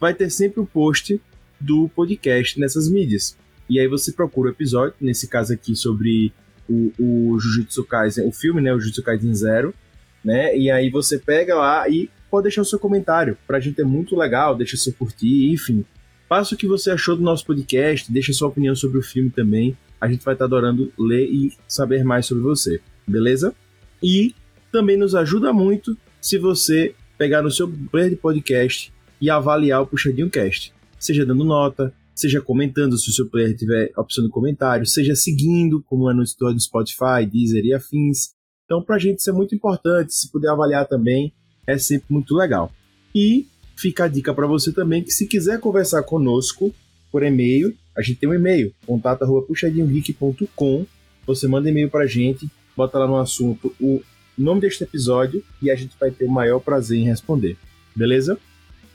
[0.00, 1.20] vai ter sempre o post
[1.60, 3.36] do podcast nessas mídias.
[3.68, 6.32] E aí você procura o episódio, nesse caso aqui sobre
[6.68, 9.74] o, o Jujutsu Kaisen, o filme, né, o Jujutsu Kaisen Zero,
[10.24, 10.56] né?
[10.56, 13.36] E aí você pega lá e pode deixar o seu comentário.
[13.46, 15.84] Pra gente é muito legal, deixa seu curtir, enfim.
[16.28, 19.76] Faça o que você achou do nosso podcast, deixa sua opinião sobre o filme também.
[20.00, 23.54] A gente vai estar adorando ler e saber mais sobre você, beleza?
[24.02, 24.34] E
[24.70, 29.86] também nos ajuda muito se você pegar no seu player de podcast e avaliar o
[29.86, 30.72] Puxadinho Cast.
[30.98, 35.82] Seja dando nota, seja comentando se o seu player tiver opção de comentário, seja seguindo,
[35.82, 38.34] como é no Spotify, Deezer e afins.
[38.68, 40.12] Então, para a gente isso é muito importante.
[40.12, 41.32] Se puder avaliar também,
[41.66, 42.70] é sempre muito legal.
[43.14, 46.74] E fica a dica para você também que se quiser conversar conosco
[47.10, 50.84] por e-mail, a gente tem um e-mail, contato@puxadinhogeek.com.
[51.26, 52.46] Você manda e-mail para a gente,
[52.76, 54.02] bota lá no assunto o
[54.36, 57.56] nome deste episódio e a gente vai ter o maior prazer em responder.
[57.96, 58.38] Beleza?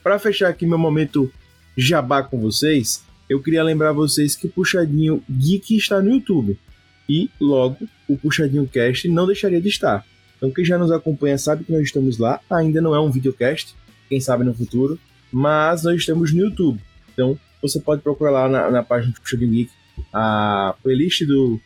[0.04, 1.32] Para fechar aqui meu momento
[1.76, 6.60] jabá com vocês, eu queria lembrar vocês que o Puxadinho Geek está no YouTube
[7.08, 7.78] e logo
[8.08, 10.06] o Puxadinho Cast não deixaria de estar.
[10.38, 13.76] Então quem já nos acompanha sabe que nós estamos lá, ainda não é um videocast,
[14.10, 15.00] quem sabe no futuro,
[15.32, 16.80] mas nós estamos no YouTube.
[17.14, 19.72] Então você pode procurar lá na, na página do Puxadinho Geek
[20.12, 21.60] a playlist do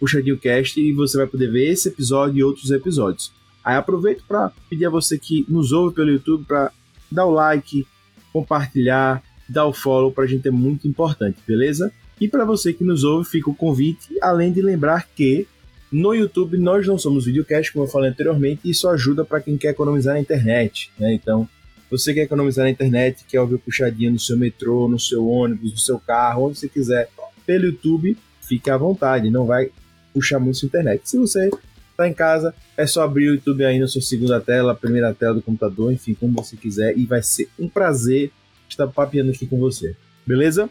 [0.00, 3.32] Puxadinho Cast e você vai poder ver esse episódio e outros episódios.
[3.64, 6.72] Aí aproveito para pedir a você que nos ouve pelo YouTube para
[7.10, 7.86] dar o like,
[8.32, 11.92] compartilhar, dar o follow, para a gente é muito importante, beleza?
[12.22, 15.44] E para você que nos ouve, fica o convite, além de lembrar que
[15.90, 19.56] no YouTube nós não somos videocast, como eu falei anteriormente, e isso ajuda para quem
[19.56, 20.92] quer economizar na internet.
[20.96, 21.14] Né?
[21.14, 21.48] Então,
[21.90, 25.78] você quer economizar na internet, quer ouvir puxadinha no seu metrô, no seu ônibus, no
[25.78, 27.08] seu carro, onde você quiser,
[27.44, 29.72] pelo YouTube, fique à vontade, não vai
[30.14, 31.10] puxar muito sua internet.
[31.10, 31.50] Se você
[31.90, 35.34] está em casa, é só abrir o YouTube aí na sua segunda tela, primeira tela
[35.34, 38.30] do computador, enfim, como você quiser, e vai ser um prazer
[38.68, 39.96] estar papeando aqui com você.
[40.24, 40.70] Beleza?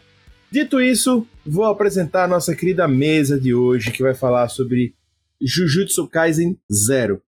[0.52, 4.92] Dito isso, vou apresentar a nossa querida mesa de hoje, que vai falar sobre
[5.40, 7.22] Jujutsu Kaisen Zero.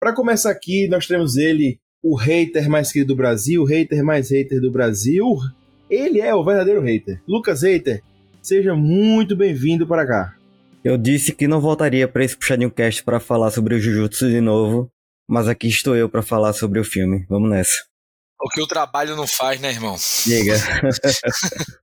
[0.00, 4.28] Para começar aqui, nós temos ele, o hater mais querido do Brasil, o hater mais
[4.28, 5.24] hater do Brasil.
[5.88, 7.22] Ele é o verdadeiro hater.
[7.28, 8.02] Lucas Hater,
[8.42, 10.34] seja muito bem-vindo para cá.
[10.82, 14.40] Eu disse que não voltaria para esse puxadinho cast para falar sobre o Jujutsu de
[14.40, 14.90] novo,
[15.28, 17.24] mas aqui estou eu para falar sobre o filme.
[17.28, 17.93] Vamos nessa.
[18.44, 19.96] O que o trabalho não faz, né, irmão?
[20.26, 20.54] Diga.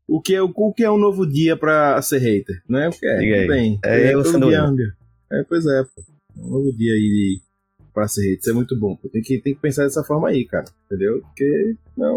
[0.08, 2.62] o, que é, o que é um novo dia pra ser hater?
[2.70, 3.18] Não é o que é?
[3.18, 3.80] Diga bem.
[3.84, 4.72] É, é, todo dia,
[5.32, 6.04] é, pois é, pô.
[6.38, 7.42] Um novo dia aí
[7.92, 8.40] pra ser hater.
[8.42, 8.96] Isso é muito bom.
[9.12, 10.66] Tem, que, tem que pensar dessa forma aí, cara.
[10.86, 11.22] Entendeu?
[11.22, 12.16] Porque, não.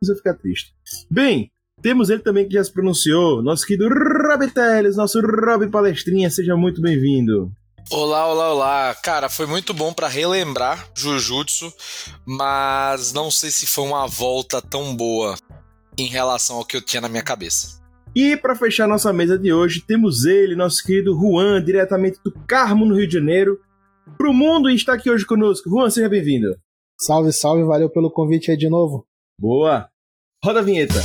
[0.00, 0.72] Você fica triste.
[1.10, 1.50] Bem,
[1.82, 3.42] temos ele também que já se pronunciou.
[3.42, 6.30] Nosso querido Rob Teles, nosso Rob Palestrinha.
[6.30, 7.50] Seja muito bem-vindo.
[7.90, 8.94] Olá, olá, olá.
[8.94, 11.72] Cara, foi muito bom para relembrar Jujutsu,
[12.24, 15.36] mas não sei se foi uma volta tão boa
[15.98, 17.82] em relação ao que eu tinha na minha cabeça.
[18.14, 22.86] E para fechar nossa mesa de hoje, temos ele, nosso querido Juan, diretamente do Carmo,
[22.86, 23.60] no Rio de Janeiro,
[24.16, 25.68] pro mundo e está aqui hoje conosco.
[25.68, 26.56] Juan, seja bem-vindo.
[26.98, 29.06] Salve, salve, valeu pelo convite aí de novo.
[29.38, 29.88] Boa!
[30.42, 31.00] Roda a vinheta!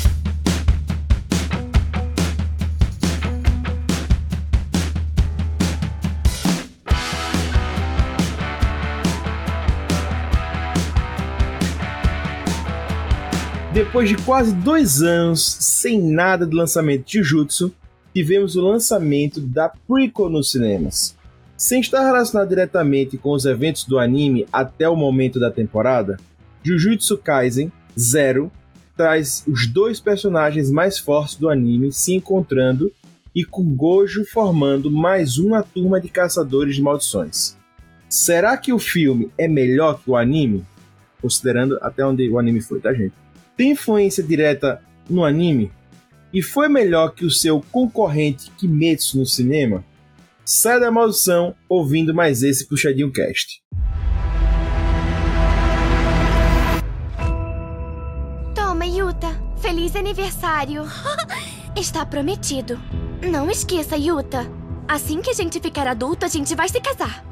[13.72, 17.72] Depois de quase dois anos sem nada de lançamento de Jujutsu,
[18.12, 21.16] tivemos o lançamento da prequel nos cinemas.
[21.56, 26.18] Sem estar relacionado diretamente com os eventos do anime até o momento da temporada,
[26.64, 28.52] Jujutsu Kaisen Zero
[28.98, 32.92] traz os dois personagens mais fortes do anime se encontrando
[33.36, 37.56] e com Gojo formando mais uma turma de caçadores de maldições.
[38.10, 40.66] Será que o filme é melhor que o anime?
[41.22, 43.14] Considerando até onde o anime foi, tá, gente?
[43.60, 45.70] Tem influência direta no anime?
[46.34, 49.84] E foi melhor que o seu concorrente Kimetsu no cinema?
[50.46, 53.62] Sai da maldição ouvindo mais esse Puxadinho Cast.
[58.56, 59.28] Toma, Yuta.
[59.62, 60.84] Feliz aniversário.
[61.76, 62.80] Está prometido.
[63.22, 64.50] Não esqueça, Yuta.
[64.88, 67.29] Assim que a gente ficar adulto, a gente vai se casar.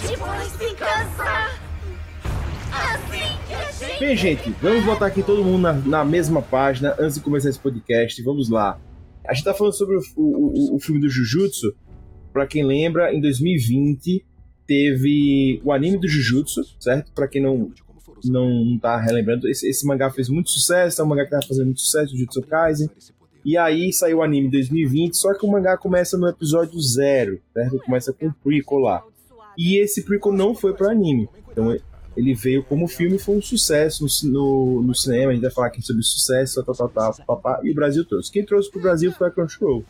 [0.00, 1.60] Vai se casar.
[2.72, 4.00] Assim que a gente...
[4.00, 7.58] Bem, gente, vamos botar aqui todo mundo na, na mesma página antes de começar esse
[7.58, 8.22] podcast.
[8.22, 8.80] Vamos lá.
[9.28, 11.74] A gente tá falando sobre o, o, o filme do Jujutsu.
[12.32, 14.24] Pra quem lembra, em 2020
[14.66, 17.12] teve o anime do Jujutsu, certo?
[17.12, 17.70] Pra quem não,
[18.24, 21.66] não tá relembrando, esse, esse mangá fez muito sucesso, é um mangá que tava fazendo
[21.66, 22.88] muito sucesso, o Jujutsu Kaisen.
[23.44, 27.40] E aí saiu o anime em 2020, só que o mangá começa no episódio zero,
[27.52, 27.78] certo?
[27.80, 29.02] Começa com um prequel lá.
[29.56, 31.28] E esse prequel não foi pro anime.
[31.50, 31.76] Então
[32.16, 35.30] ele veio como filme foi um sucesso no, no, cinema.
[35.30, 36.62] A gente vai falar aqui sobre sucesso,
[37.26, 38.30] papá, e o Brasil trouxe.
[38.30, 39.84] Quem trouxe pro Brasil foi a Crunchyroll.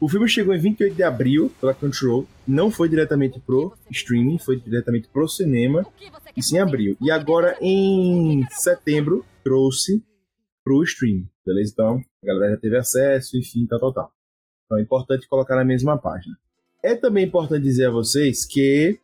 [0.00, 4.58] O filme chegou em 28 de abril pela Crunchyroll, não foi diretamente pro streaming, foi
[4.58, 5.86] diretamente pro cinema,
[6.34, 6.96] e sim abril.
[7.02, 10.02] E agora em setembro trouxe
[10.64, 11.72] pro streaming, beleza?
[11.74, 14.12] Então a galera já teve acesso, enfim, tal, tal, tal.
[14.64, 16.34] Então é importante colocar na mesma página.
[16.82, 18.98] É também importante dizer a vocês que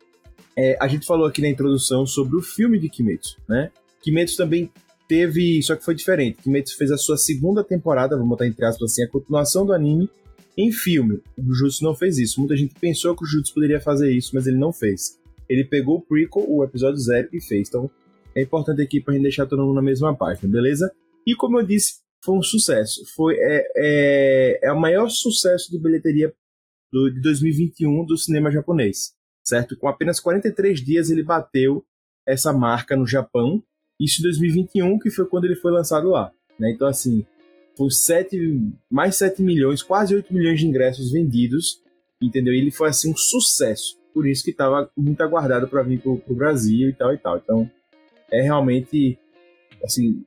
[0.55, 3.71] é, a gente falou aqui na introdução sobre o filme de Kimetsu, né?
[4.01, 4.71] Kimetsu também
[5.07, 6.41] teve, só que foi diferente.
[6.41, 10.09] Kimetsu fez a sua segunda temporada, vamos botar entre aspas assim, a continuação do anime
[10.57, 11.21] em filme.
[11.37, 12.39] O Jujutsu não fez isso.
[12.39, 15.19] Muita gente pensou que o Jujutsu poderia fazer isso, mas ele não fez.
[15.47, 17.69] Ele pegou o prequel, o episódio zero, e fez.
[17.69, 17.89] Então
[18.35, 20.91] é importante aqui pra gente deixar todo mundo na mesma página, beleza?
[21.25, 23.05] E como eu disse, foi um sucesso.
[23.15, 26.33] Foi é, é, é o maior sucesso de bilheteria
[26.91, 29.17] do, de 2021 do cinema japonês
[29.47, 29.77] certo?
[29.77, 31.83] Com apenas 43 dias ele bateu
[32.25, 33.63] essa marca no Japão,
[33.99, 36.71] isso em 2021, que foi quando ele foi lançado lá, né?
[36.71, 37.25] Então, assim,
[37.77, 38.37] foi 7,
[38.91, 41.81] mais 7 milhões, quase 8 milhões de ingressos vendidos,
[42.21, 42.53] entendeu?
[42.53, 46.17] E ele foi, assim, um sucesso, por isso que estava muito aguardado para vir pro,
[46.17, 47.37] pro Brasil e tal e tal.
[47.37, 47.71] Então,
[48.29, 49.17] é realmente,
[49.83, 50.25] assim,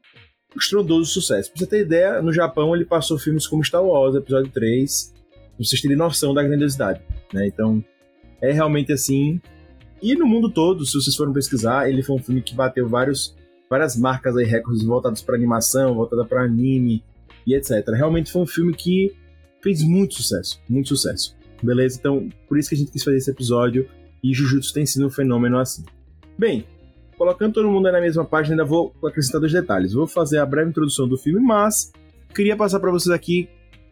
[0.56, 1.50] estrondoso sucesso.
[1.50, 5.12] Pra você ter ideia, no Japão ele passou filmes como Star Wars, episódio 3,
[5.64, 7.00] vocês terem noção da grandiosidade,
[7.32, 7.46] né?
[7.46, 7.84] Então,
[8.40, 9.40] é realmente assim.
[10.02, 13.36] E no mundo todo, se vocês forem pesquisar, ele foi um filme que bateu vários,
[13.68, 17.04] várias marcas aí, recordes voltados para animação, voltada para anime
[17.46, 17.86] e etc.
[17.94, 19.14] Realmente foi um filme que
[19.60, 21.36] fez muito sucesso, muito sucesso.
[21.62, 21.98] Beleza?
[21.98, 23.86] Então, por isso que a gente quis fazer esse episódio
[24.24, 25.84] e Jujutsu tem sido um fenômeno assim.
[26.38, 26.64] Bem,
[27.18, 29.92] colocando todo mundo na mesma página, ainda vou acrescentar dois detalhes.
[29.92, 31.92] Vou fazer a breve introdução do filme, mas
[32.34, 33.46] queria passar para vocês aqui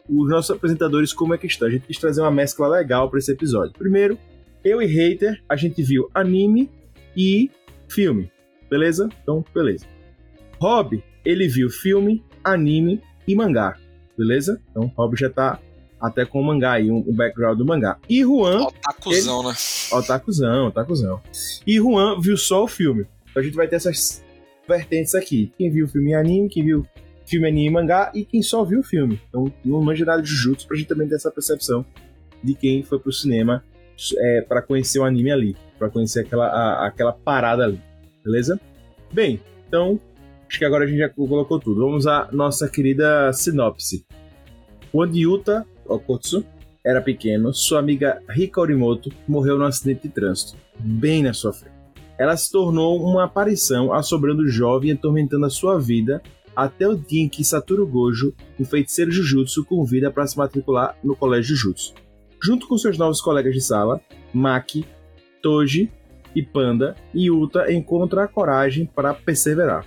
[0.09, 1.67] os nossos apresentadores como é que está.
[1.67, 3.73] A gente quis trazer uma mescla legal para esse episódio.
[3.77, 4.17] Primeiro,
[4.63, 6.69] eu e Hater, a gente viu anime
[7.15, 7.49] e
[7.87, 8.31] filme.
[8.69, 9.09] Beleza?
[9.21, 9.85] Então, beleza.
[10.59, 13.77] Rob, ele viu filme, anime e mangá.
[14.17, 14.61] Beleza?
[14.69, 15.59] Então, Rob já tá
[15.99, 17.97] até com o mangá aí, um, um background do mangá.
[18.09, 18.63] E Juan.
[18.63, 19.49] Otakuzão, ele...
[19.49, 19.55] né?
[19.91, 21.21] Otakuzão, otakuzão.
[21.67, 23.05] E Juan viu só o filme.
[23.29, 24.23] Então a gente vai ter essas
[24.67, 25.51] vertentes aqui.
[25.57, 26.85] Quem viu filme e anime, quem viu
[27.29, 29.19] filme, anime e mangá, e quem só viu o filme.
[29.29, 31.85] Então, não manja nada de Jujutsu pra gente também ter essa percepção
[32.43, 33.63] de quem foi pro cinema
[34.17, 37.81] é, para conhecer o anime ali, para conhecer aquela, a, aquela parada ali,
[38.23, 38.59] beleza?
[39.11, 39.99] Bem, então
[40.47, 41.81] acho que agora a gente já colocou tudo.
[41.81, 44.05] Vamos à nossa querida sinopse.
[44.91, 46.45] Quando Yuta Okotsu
[46.85, 51.77] era pequeno, sua amiga Rika Orimoto morreu num acidente de trânsito, bem na sua frente.
[52.17, 56.21] Ela se tornou uma aparição assombrando o jovem e atormentando a sua vida
[56.63, 61.15] até o dia em que Satoru Gojo, um feiticeiro Jujutsu, convida para se matricular no
[61.15, 61.93] colégio Jujutsu.
[62.41, 64.01] Junto com seus novos colegas de sala,
[64.33, 64.85] Maki,
[65.41, 65.91] Toji
[66.35, 69.85] e Panda, Yuta encontra a coragem para perseverar.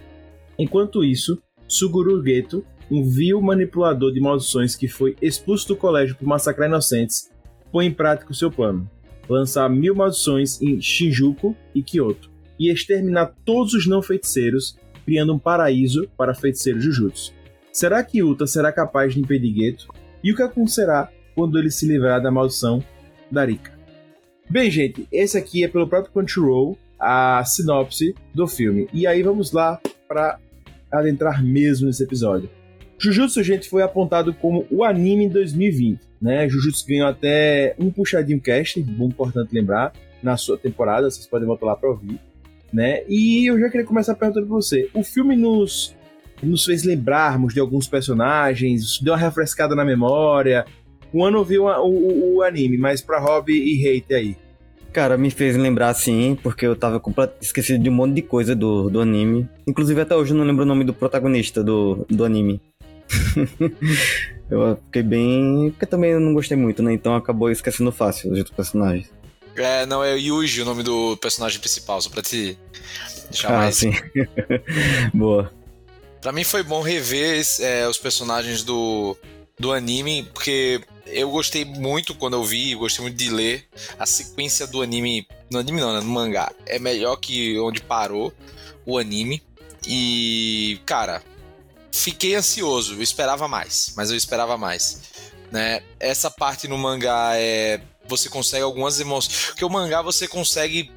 [0.58, 6.26] Enquanto isso, Suguru Geto um vil manipulador de maldições que foi expulso do colégio por
[6.26, 7.30] massacrar inocentes,
[7.70, 8.88] põe em prática o seu plano:
[9.26, 15.38] lançar mil maldições em Shinjuku e Kyoto e exterminar todos os não feiticeiros, criando um
[15.38, 17.32] paraíso para feiticeiros Jujutsu.
[17.72, 19.88] Será que Uta será capaz de impedir Geto?
[20.22, 22.84] E o que acontecerá quando ele se livrar da maldição
[23.30, 23.72] da Rika?
[24.48, 28.88] Bem, gente, esse aqui é pelo próprio Crunchyroll a sinopse do filme.
[28.92, 30.38] E aí vamos lá para
[30.90, 32.50] adentrar mesmo nesse episódio.
[32.98, 36.48] Jujutsu, gente, foi apontado como o anime em 2020, né?
[36.48, 39.92] Jujutsu ganhou até um puxadinho cast, bom importante lembrar,
[40.22, 42.20] na sua temporada, vocês podem voltar lá para ouvir,
[42.72, 43.02] né?
[43.08, 45.94] E eu já queria começar perguntando para você, o filme nos
[46.42, 50.64] nos fez lembrarmos de alguns personagens, deu uma refrescada na memória.
[51.12, 54.36] O ano viu o, o, o anime, mas para hobby e hate aí.
[54.92, 57.00] Cara, me fez lembrar sim, porque eu tava
[57.40, 59.48] esquecido de um monte de coisa do, do anime.
[59.66, 62.60] Inclusive até hoje eu não lembro o nome do protagonista do, do anime.
[64.50, 65.70] eu fiquei bem.
[65.70, 66.92] Porque também eu não gostei muito, né?
[66.92, 69.10] Então acabou esquecendo fácil os outros personagens.
[69.56, 72.58] É, não, é Yuji o nome do personagem principal, só pra te
[73.30, 73.76] deixar ah, mais.
[73.76, 73.92] sim.
[75.12, 75.52] Boa.
[76.20, 79.16] Pra mim foi bom rever é, os personagens do,
[79.58, 83.66] do anime, porque eu gostei muito quando eu vi, gostei muito de ler.
[83.98, 85.26] A sequência do anime.
[85.50, 86.00] No anime não, né?
[86.00, 86.52] No mangá.
[86.64, 88.32] É melhor que onde parou
[88.86, 89.42] o anime.
[89.86, 91.22] E, cara,
[91.90, 95.02] fiquei ansioso, eu esperava mais, mas eu esperava mais.
[95.50, 95.82] Né?
[95.98, 97.80] Essa parte no mangá é.
[98.06, 99.46] Você consegue algumas emoções.
[99.46, 100.90] Porque o mangá você consegue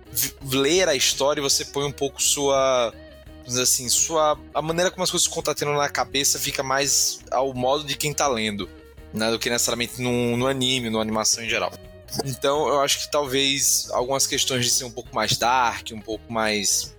[0.44, 2.94] ler a história e você põe um pouco sua.
[3.48, 4.40] assim, sua.
[4.54, 8.14] A maneira como as coisas estão tendo na cabeça fica mais ao modo de quem
[8.14, 8.70] tá lendo.
[9.14, 11.72] Né, do que necessariamente no, no anime, no animação em geral.
[12.26, 16.32] Então eu acho que talvez algumas questões de ser um pouco mais dark, um pouco
[16.32, 16.94] mais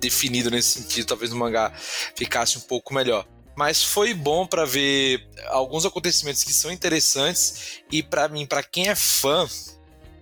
[0.00, 1.72] definido nesse sentido, talvez no mangá
[2.14, 3.26] ficasse um pouco melhor.
[3.56, 8.88] Mas foi bom para ver alguns acontecimentos que são interessantes e para mim, para quem
[8.88, 9.46] é fã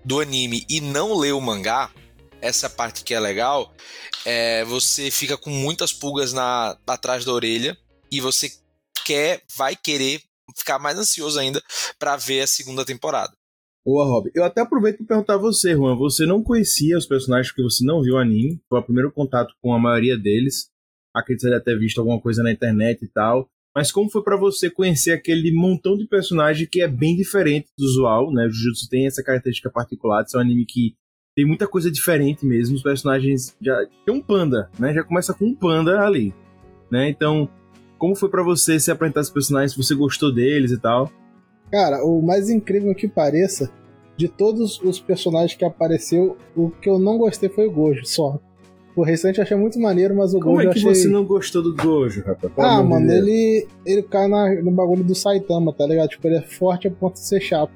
[0.04, 1.90] do anime e não lê o mangá,
[2.40, 3.72] essa parte que é legal,
[4.24, 7.76] é, você fica com muitas pulgas na atrás da orelha
[8.10, 8.50] e você
[9.06, 10.20] quer, vai querer
[10.56, 11.62] ficar mais ansioso ainda
[11.98, 13.32] para ver a segunda temporada.
[13.84, 14.30] Boa, Rob.
[14.34, 15.96] Eu até aproveito para perguntar a você, Juan.
[15.96, 18.60] Você não conhecia os personagens porque você não viu o anime.
[18.68, 20.70] Foi o primeiro contato com a maioria deles
[21.14, 23.48] acredito ter até visto alguma coisa na internet e tal.
[23.74, 27.84] Mas como foi para você conhecer aquele montão de personagem que é bem diferente do
[27.84, 28.46] usual, né?
[28.46, 30.94] O Jujutsu tem essa característica particular, é um anime que
[31.34, 32.76] tem muita coisa diferente mesmo.
[32.76, 34.92] Os personagens já tem um panda, né?
[34.92, 36.34] Já começa com um panda ali,
[36.90, 37.08] né?
[37.08, 37.48] Então,
[37.98, 39.74] como foi para você se apresentar esses personagens?
[39.74, 41.10] Você gostou deles e tal?
[41.70, 43.72] Cara, o mais incrível que pareça,
[44.16, 48.38] de todos os personagens que apareceu, o que eu não gostei foi o Gojo, só.
[48.94, 50.94] O restante eu achei muito maneiro, mas o Como Gojo é que achei...
[50.94, 52.52] você não gostou do Gojo, rapaz?
[52.58, 53.20] Ah, mano, Deus.
[53.22, 56.10] ele, ele cai na, no bagulho do Saitama, tá ligado?
[56.10, 57.72] Tipo, ele é forte a ponto de ser chato.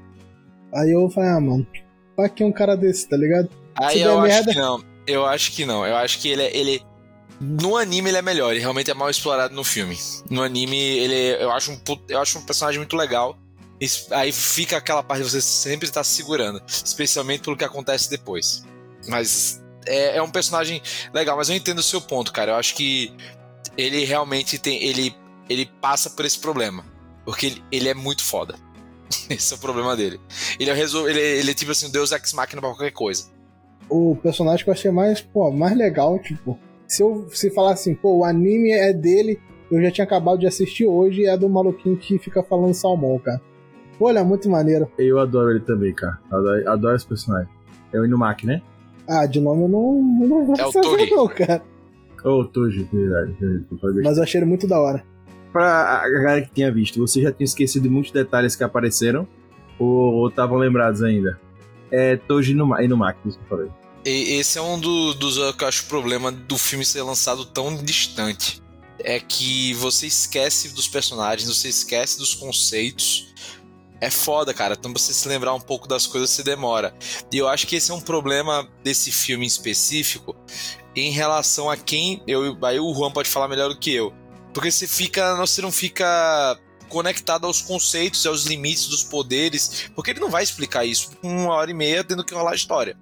[0.74, 1.66] Aí eu falei, ah, mano,
[2.14, 3.48] pra que um cara desse, tá ligado?
[3.74, 4.82] Aí eu acho merda- que não.
[5.06, 5.86] Eu acho que não.
[5.86, 6.82] Eu acho que ele, é- ele
[7.40, 8.50] no anime ele é melhor.
[8.52, 9.96] Ele realmente é mal explorado no filme.
[10.28, 13.38] No anime ele, eu acho um, eu acho um personagem muito legal.
[14.10, 18.64] Aí fica aquela parte de você sempre estar se segurando, especialmente pelo que acontece depois.
[19.08, 21.36] Mas é, é um personagem legal.
[21.36, 22.52] Mas eu entendo o seu ponto, cara.
[22.52, 23.12] Eu acho que
[23.76, 25.14] ele realmente tem, ele,
[25.48, 26.84] ele passa por esse problema,
[27.24, 28.54] porque ele, ele é muito foda.
[29.30, 30.20] Esse é o problema dele.
[30.58, 33.24] Ele é, resol- ele, ele é tipo assim, Deus Ex Machina pra qualquer coisa.
[33.88, 37.94] O personagem que eu achei mais, pô, mais legal, tipo, se eu se falar assim,
[37.94, 39.40] pô, o anime é dele,
[39.70, 43.16] eu já tinha acabado de assistir hoje e é do maluquinho que fica falando salmão,
[43.20, 43.40] cara.
[43.96, 44.90] Pô, ele é muito maneiro.
[44.98, 46.18] Eu adoro ele também, cara.
[46.30, 47.48] Adoro, adoro esse personagem.
[47.92, 48.60] É o Inumaki, né?
[49.08, 51.62] Ah, de nome eu não, não vou É o saber não, cara.
[52.24, 53.32] Ô, oh, Toji, verdade.
[53.38, 53.66] verdade.
[54.02, 55.04] Mas eu achei ele muito da hora.
[55.52, 59.26] Pra a galera que tinha visto, você já tinha esquecido de muitos detalhes que apareceram?
[59.78, 61.38] Ou estavam lembrados ainda?
[61.90, 63.70] É Toji Inuma- Inumaki, isso que eu falei.
[64.04, 67.76] E esse é um do- dos que eu acho problema do filme ser lançado tão
[67.76, 68.62] distante.
[68.98, 73.34] É que você esquece dos personagens, você esquece dos conceitos.
[74.00, 74.76] É foda, cara.
[74.78, 76.94] Então você se lembrar um pouco das coisas se demora.
[77.32, 80.36] E eu acho que esse é um problema desse filme em específico
[80.94, 82.22] em relação a quem.
[82.26, 84.12] Eu, aí o Juan pode falar melhor do que eu.
[84.52, 85.36] Porque você fica.
[85.36, 89.90] Você não fica conectado aos conceitos e aos limites dos poderes.
[89.94, 92.96] Porque ele não vai explicar isso uma hora e meia tendo que rolar a história.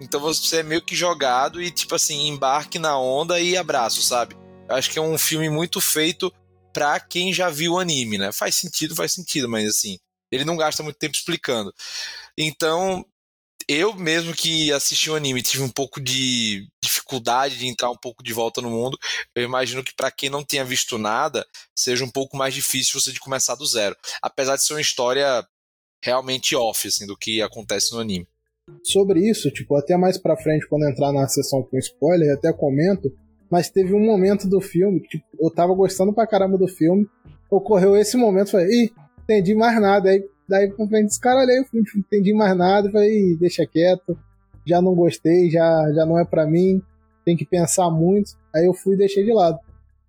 [0.00, 4.36] Então você é meio que jogado e, tipo assim, embarque na onda e abraço, sabe?
[4.68, 6.32] Eu acho que é um filme muito feito
[6.72, 8.32] pra quem já viu o anime, né?
[8.32, 9.98] Faz sentido, faz sentido, mas assim,
[10.32, 11.72] ele não gasta muito tempo explicando.
[12.36, 13.04] Então,
[13.68, 17.96] eu mesmo que assisti o um anime tive um pouco de dificuldade de entrar um
[17.96, 18.98] pouco de volta no mundo.
[19.34, 21.46] Eu imagino que para quem não tenha visto nada,
[21.76, 23.96] seja um pouco mais difícil você de começar do zero.
[24.20, 25.46] Apesar de ser uma história
[26.02, 28.26] realmente off, assim, do que acontece no anime.
[28.82, 33.12] Sobre isso, tipo, até mais pra frente, quando entrar na sessão com spoiler, até comento,
[33.50, 37.06] mas teve um momento do filme que tipo, eu tava gostando pra caramba do filme,
[37.50, 38.92] ocorreu esse momento, falei, ih,
[39.24, 40.10] entendi mais nada.
[40.10, 44.18] Aí daí eu descaralhei o filme, não entendi mais nada, falei, deixa quieto,
[44.66, 46.82] já não gostei, já, já não é para mim,
[47.24, 48.32] tem que pensar muito.
[48.54, 49.58] Aí eu fui e deixei de lado.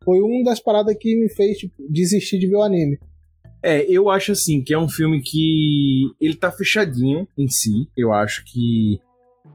[0.04, 3.00] Foi uma das paradas que me fez tipo, desistir de ver o anime.
[3.64, 7.88] É, eu acho assim que é um filme que ele tá fechadinho em si.
[7.96, 9.00] Eu acho que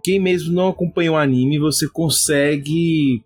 [0.03, 3.23] quem mesmo não acompanha o anime, você consegue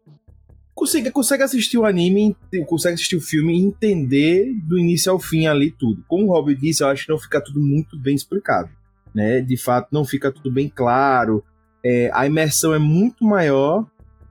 [0.75, 2.37] consegue, consegue assistir o anime,
[2.67, 6.05] consegue assistir o filme e entender do início ao fim ali tudo.
[6.09, 8.71] Como o Rob disse, eu acho que não fica tudo muito bem explicado.
[9.14, 9.41] Né?
[9.41, 11.45] De fato, não fica tudo bem claro.
[11.85, 13.87] É, a imersão é muito maior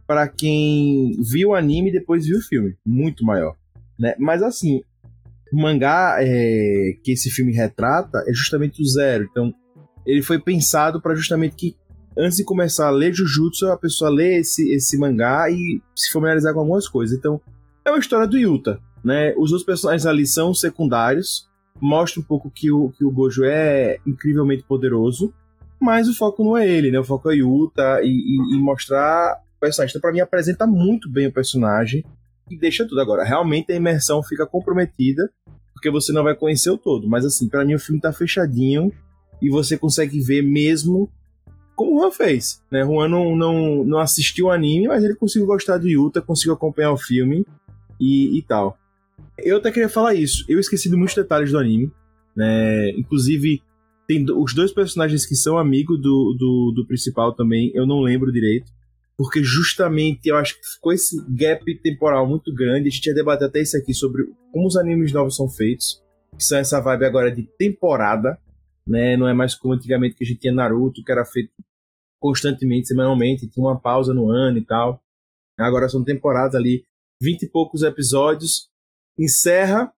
[0.07, 2.75] para quem viu o anime e depois viu o filme.
[2.85, 3.55] Muito maior.
[3.97, 4.15] Né?
[4.17, 4.81] Mas assim,
[5.53, 9.27] o mangá é, que esse filme retrata é justamente o zero.
[9.29, 9.53] Então,
[10.05, 11.75] ele foi pensado para justamente que
[12.17, 16.53] antes de começar a ler Jujutsu, a pessoa lê esse, esse mangá e se familiarizar
[16.53, 17.17] com algumas coisas.
[17.17, 17.39] Então,
[17.85, 19.33] é uma história do Yuta, né?
[19.37, 21.49] Os outros personagens ali são secundários,
[21.79, 25.33] mostra um pouco que o, que o Gojo é incrivelmente poderoso,
[25.79, 26.99] mas o foco não é ele, né?
[26.99, 29.91] O foco é Yuta e, e, e mostrar o personagem.
[29.91, 32.05] Então, pra mim, apresenta muito bem o personagem
[32.49, 33.01] e deixa tudo.
[33.01, 35.27] Agora, realmente a imersão fica comprometida,
[35.73, 37.09] porque você não vai conhecer o todo.
[37.09, 38.91] Mas, assim, para mim o filme tá fechadinho
[39.41, 41.09] e você consegue ver mesmo
[41.81, 42.61] como o Juan fez.
[42.71, 42.83] Né?
[42.83, 46.91] Juan não, não, não assistiu o anime, mas ele conseguiu gostar do Yuta, conseguiu acompanhar
[46.91, 47.43] o filme
[47.99, 48.77] e, e tal.
[49.39, 50.45] Eu até queria falar isso.
[50.47, 51.91] Eu esqueci de muitos detalhes do anime.
[52.35, 52.91] Né?
[52.91, 53.63] Inclusive,
[54.07, 58.31] tem os dois personagens que são amigos do, do, do, principal também, eu não lembro
[58.31, 58.71] direito.
[59.17, 62.89] Porque justamente eu acho que ficou esse gap temporal muito grande.
[62.89, 65.99] A gente ia debater até isso aqui sobre como os animes novos são feitos.
[66.37, 68.37] Que são essa vibe agora de temporada.
[68.85, 69.17] Né?
[69.17, 71.51] Não é mais como antigamente que a gente tinha Naruto, que era feito
[72.21, 75.01] constantemente, semanalmente, tinha uma pausa no ano e tal.
[75.57, 76.85] Agora são temporadas ali,
[77.19, 78.69] vinte e poucos episódios,
[79.17, 79.91] encerra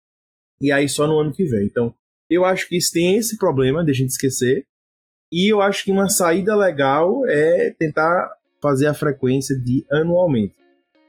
[0.60, 1.66] e aí só no ano que vem.
[1.66, 1.94] Então,
[2.30, 4.66] eu acho que isso tem esse problema de a gente esquecer.
[5.32, 8.32] E eu acho que uma saída legal é tentar
[8.62, 10.56] fazer a frequência de anualmente.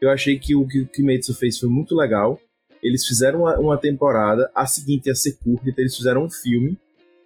[0.00, 2.40] Eu achei que o que o Kimetsu fez foi muito legal.
[2.82, 6.76] Eles fizeram uma, uma temporada, a seguinte ia ser curta, então eles fizeram um filme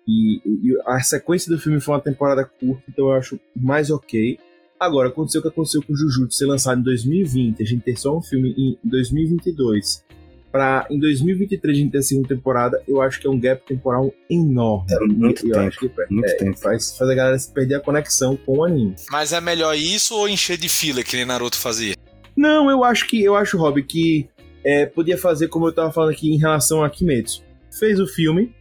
[0.09, 4.38] e, e, a sequência do filme foi uma temporada curta, então eu acho mais ok.
[4.81, 7.97] Agora, aconteceu o que aconteceu com o Jujutsu ser lançado em 2020, a gente ter
[7.97, 10.07] só um filme em 2022.
[10.51, 13.62] Pra em 2023 a gente ter a segunda temporada, eu acho que é um gap
[13.66, 14.87] temporal enorme.
[14.90, 15.68] É muito eu tempo.
[15.68, 16.57] Acho que, muito é, tempo.
[16.57, 18.94] Faz, faz a galera perder a conexão com o anime.
[19.11, 21.94] Mas é melhor isso ou encher de fila que nem Naruto fazia?
[22.35, 24.27] Não, eu acho que eu acho, Rob, que
[24.64, 27.42] é, podia fazer como eu tava falando aqui em relação a Kimetsu.
[27.79, 28.55] Fez o filme,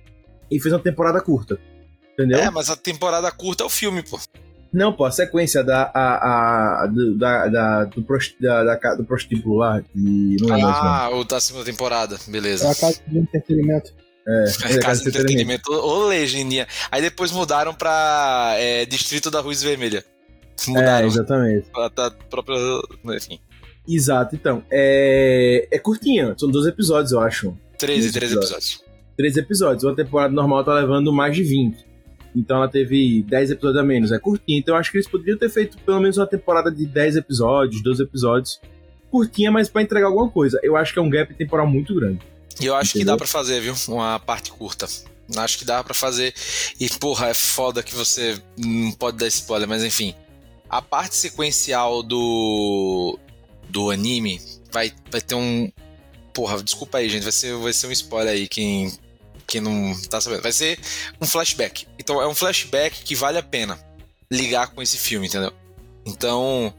[0.49, 1.59] e fez uma temporada curta.
[2.13, 2.39] Entendeu?
[2.39, 4.19] É, mas a temporada curta é o filme, pô.
[4.73, 9.05] Não, pô, a sequência da, a, a, do, da, da, do, prost, da, da, do
[9.05, 12.67] prostíbulo lá, que não é Ah, o da segunda temporada, beleza.
[12.67, 13.93] É a casa de entretenimento.
[14.27, 15.71] É, é, é casa de entretenimento.
[15.71, 16.67] Ô, legendinha.
[16.91, 20.03] Aí depois mudaram pra é, Distrito da Ruiz Vermelha.
[20.67, 21.05] Mudaram.
[21.05, 21.69] É, exatamente.
[21.71, 22.57] Pra, pra própria.
[23.15, 23.39] Enfim.
[23.87, 24.63] Exato, então.
[24.69, 27.57] É, é curtinha, são 12 episódios, eu acho.
[27.77, 28.86] 13, 13 episódios.
[29.17, 29.83] Três episódios.
[29.83, 31.85] Uma temporada normal tá levando mais de 20.
[32.35, 34.11] Então ela teve 10 episódios a menos.
[34.11, 34.59] É curtinha.
[34.59, 37.81] Então eu acho que eles poderiam ter feito pelo menos uma temporada de 10 episódios,
[37.81, 38.61] 12 episódios.
[39.09, 40.59] Curtinha, mas para entregar alguma coisa.
[40.61, 42.19] Eu acho que é um gap temporal muito grande.
[42.61, 43.05] E eu acho Entendeu?
[43.05, 43.73] que dá para fazer, viu?
[43.87, 44.87] Uma parte curta.
[45.35, 46.33] Acho que dá para fazer.
[46.79, 50.13] E, porra, é foda que você não pode dar spoiler, mas enfim.
[50.69, 53.17] A parte sequencial do.
[53.69, 54.39] do anime
[54.71, 55.71] vai, vai ter um.
[56.33, 57.23] Porra, desculpa aí, gente.
[57.23, 58.47] Vai ser, vai ser um spoiler aí.
[58.47, 58.91] Quem
[59.47, 60.43] quem não tá sabendo.
[60.43, 60.79] Vai ser
[61.21, 61.87] um flashback.
[61.97, 63.79] Então é um flashback que vale a pena
[64.29, 65.53] ligar com esse filme, entendeu?
[66.05, 66.73] Então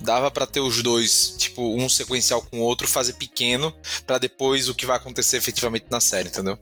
[0.00, 3.74] dava para ter os dois, tipo, um sequencial com o outro, fazer pequeno,
[4.06, 6.58] para depois o que vai acontecer efetivamente na série, entendeu?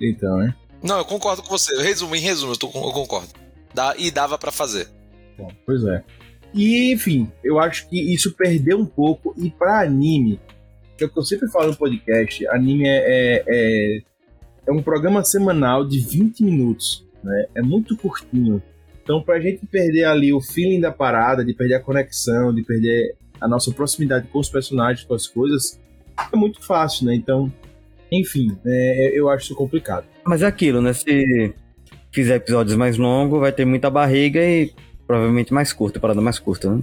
[0.00, 0.54] Então, hein?
[0.82, 1.76] Não, eu concordo com você.
[1.82, 3.28] Resumo, em resumo, eu, tô, eu concordo.
[3.74, 4.88] Dá, e dava para fazer.
[5.36, 6.02] Bom, pois é.
[6.54, 9.34] E, enfim, eu acho que isso perdeu um pouco.
[9.36, 10.40] E para anime,
[10.96, 14.00] que é o que eu sempre falo no podcast, anime é, é, é
[14.70, 17.46] é um programa semanal de 20 minutos, né?
[17.56, 18.62] É muito curtinho.
[19.02, 22.62] Então, para a gente perder ali o feeling da parada, de perder a conexão, de
[22.62, 25.80] perder a nossa proximidade com os personagens, com as coisas,
[26.32, 27.14] é muito fácil, né?
[27.16, 27.52] Então,
[28.12, 30.06] enfim, é, eu acho isso complicado.
[30.24, 30.92] Mas é aquilo, né?
[30.92, 31.52] Se,
[32.12, 34.72] fizer episódios mais longos, vai ter muita barriga e
[35.04, 36.82] provavelmente mais curta, parada mais curta, né?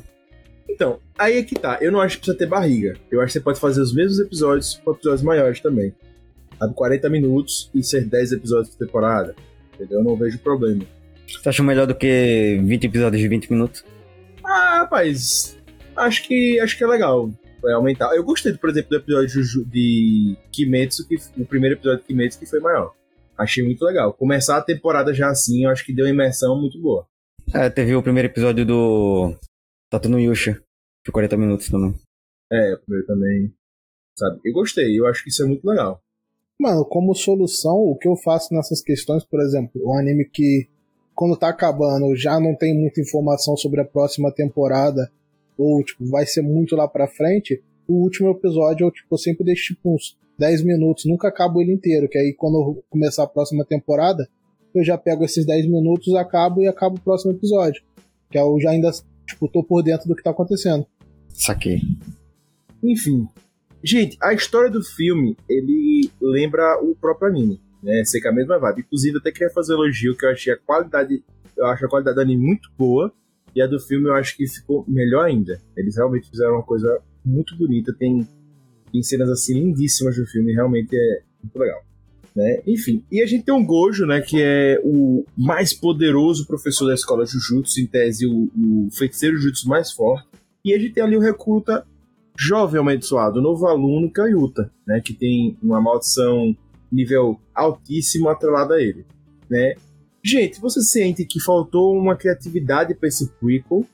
[0.69, 1.78] Então, aí é que tá.
[1.80, 2.95] Eu não acho que precisa ter barriga.
[3.10, 5.93] Eu acho que você pode fazer os mesmos episódios com episódios maiores também.
[6.60, 9.36] Sabe, 40 minutos e ser 10 episódios por temporada.
[9.74, 10.00] Entendeu?
[10.00, 10.84] Eu não vejo problema.
[11.28, 13.84] Você acha melhor do que 20 episódios de 20 minutos?
[14.43, 15.58] Ah, rapaz,
[15.96, 17.30] acho que acho que é legal.
[17.62, 18.15] Vai aumentar.
[18.15, 22.39] Eu gostei, por exemplo, do episódio de, de Kimetsu, que, o primeiro episódio de Kimetsu
[22.39, 22.93] que foi maior.
[23.38, 24.13] Achei muito legal.
[24.13, 27.06] Começar a temporada já assim, eu acho que deu uma imersão muito boa.
[27.54, 29.36] É, teve o primeiro episódio do
[29.89, 30.62] Tatu no Yusha,
[31.06, 31.93] de 40 minutos também.
[32.52, 33.54] É, o primeiro também.
[34.17, 34.39] Sabe?
[34.43, 36.02] Eu gostei, eu acho que isso é muito legal.
[36.60, 40.67] Mano, como solução, o que eu faço nessas questões, por exemplo, um anime que
[41.13, 45.12] quando tá acabando já não tem muita informação sobre a próxima temporada,
[45.58, 49.46] ou tipo, vai ser muito lá pra frente, o último episódio eu, tipo, eu sempre
[49.46, 53.28] deixo tipo, uns 10 minutos, nunca acabo ele inteiro, que aí quando eu começar a
[53.28, 54.28] próxima temporada,
[54.74, 57.82] eu já pego esses 10 minutos, acabo e acabo o próximo episódio.
[58.30, 58.91] Que eu já ainda,
[59.26, 60.86] tipo, tô por dentro do que tá acontecendo.
[61.30, 61.82] Saquei.
[62.84, 63.28] Enfim.
[63.83, 68.03] Gente, a história do filme, ele lembra o próprio anime, né?
[68.05, 68.81] Sei que é a mesma vibe.
[68.81, 71.23] Inclusive, até queria fazer elogio, que eu achei a qualidade,
[71.55, 73.11] eu acho a qualidade do anime muito boa,
[73.55, 75.59] e a do filme eu acho que ficou melhor ainda.
[75.75, 78.27] Eles realmente fizeram uma coisa muito bonita, tem,
[78.91, 81.81] tem cenas assim lindíssimas do filme, realmente é muito legal.
[82.35, 82.61] Né?
[82.67, 86.93] Enfim, e a gente tem um Gojo, né, que é o mais poderoso professor da
[86.93, 90.27] escola Jujutsu, em tese o, o feiticeiro Jujutsu mais forte.
[90.63, 91.83] E a gente tem ali o recruta
[92.38, 96.56] jovem amaldiçoado, novo aluno Kayuta, né, que tem uma maldição
[96.91, 99.06] nível altíssimo atrelada a ele,
[99.50, 99.76] né?
[100.23, 103.86] Gente, você sente que faltou uma criatividade para esse prequel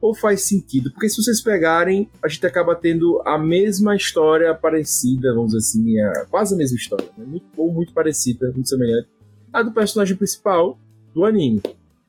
[0.00, 0.90] ou faz sentido?
[0.92, 6.00] Porque se vocês pegarem, a gente acaba tendo a mesma história parecida, vamos dizer assim,
[6.00, 7.24] a, quase a mesma história, né?
[7.24, 9.08] muito, ou muito parecida, muito semelhante,
[9.52, 10.78] a do personagem principal
[11.14, 11.60] do anime,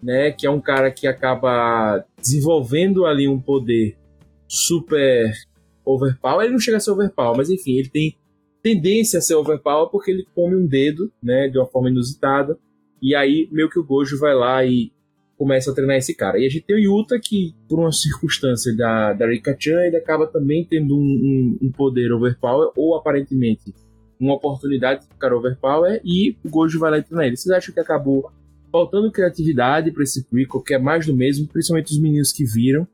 [0.02, 0.32] né?
[0.32, 3.98] Que é um cara que acaba desenvolvendo ali um poder
[4.48, 5.34] super
[5.86, 6.44] overpower.
[6.44, 8.16] Ele não chega a ser overpower, mas enfim, ele tem
[8.62, 11.48] tendência a ser overpower porque ele come um dedo, né?
[11.48, 12.58] De uma forma inusitada.
[13.02, 14.92] E aí, meio que o Gojo vai lá e
[15.42, 16.38] começa a treinar esse cara.
[16.38, 20.28] E a gente tem o Yuta, que por uma circunstância da, da Rika-chan, ele acaba
[20.28, 23.74] também tendo um, um, um, poder overpower, ou aparentemente
[24.20, 27.36] uma oportunidade de ficar overpower, e o Gojo vai lá e treinar ele.
[27.36, 28.32] Vocês acham que acabou
[28.72, 32.88] faltando criatividade para esse prequel, que é mais do mesmo, principalmente os meninos que viram,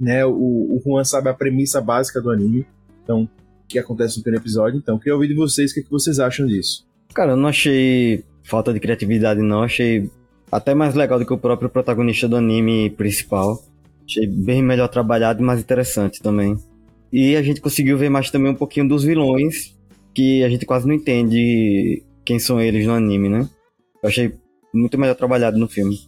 [0.00, 0.24] né?
[0.24, 2.66] O, o Juan sabe a premissa básica do anime,
[3.04, 3.28] então,
[3.68, 4.78] que acontece no primeiro episódio.
[4.78, 6.86] Então, queria ouvir de vocês o que, é que vocês acham disso.
[7.14, 9.62] Cara, eu não achei falta de criatividade, não.
[9.62, 10.10] Achei
[10.50, 13.62] até mais legal do que o próprio protagonista do anime principal.
[14.08, 16.56] Achei bem melhor trabalhado e mais interessante também.
[17.12, 19.76] E a gente conseguiu ver mais também um pouquinho dos vilões,
[20.14, 23.48] que a gente quase não entende quem são eles no anime, né?
[24.02, 24.32] Eu achei
[24.72, 25.98] muito melhor trabalhado no filme.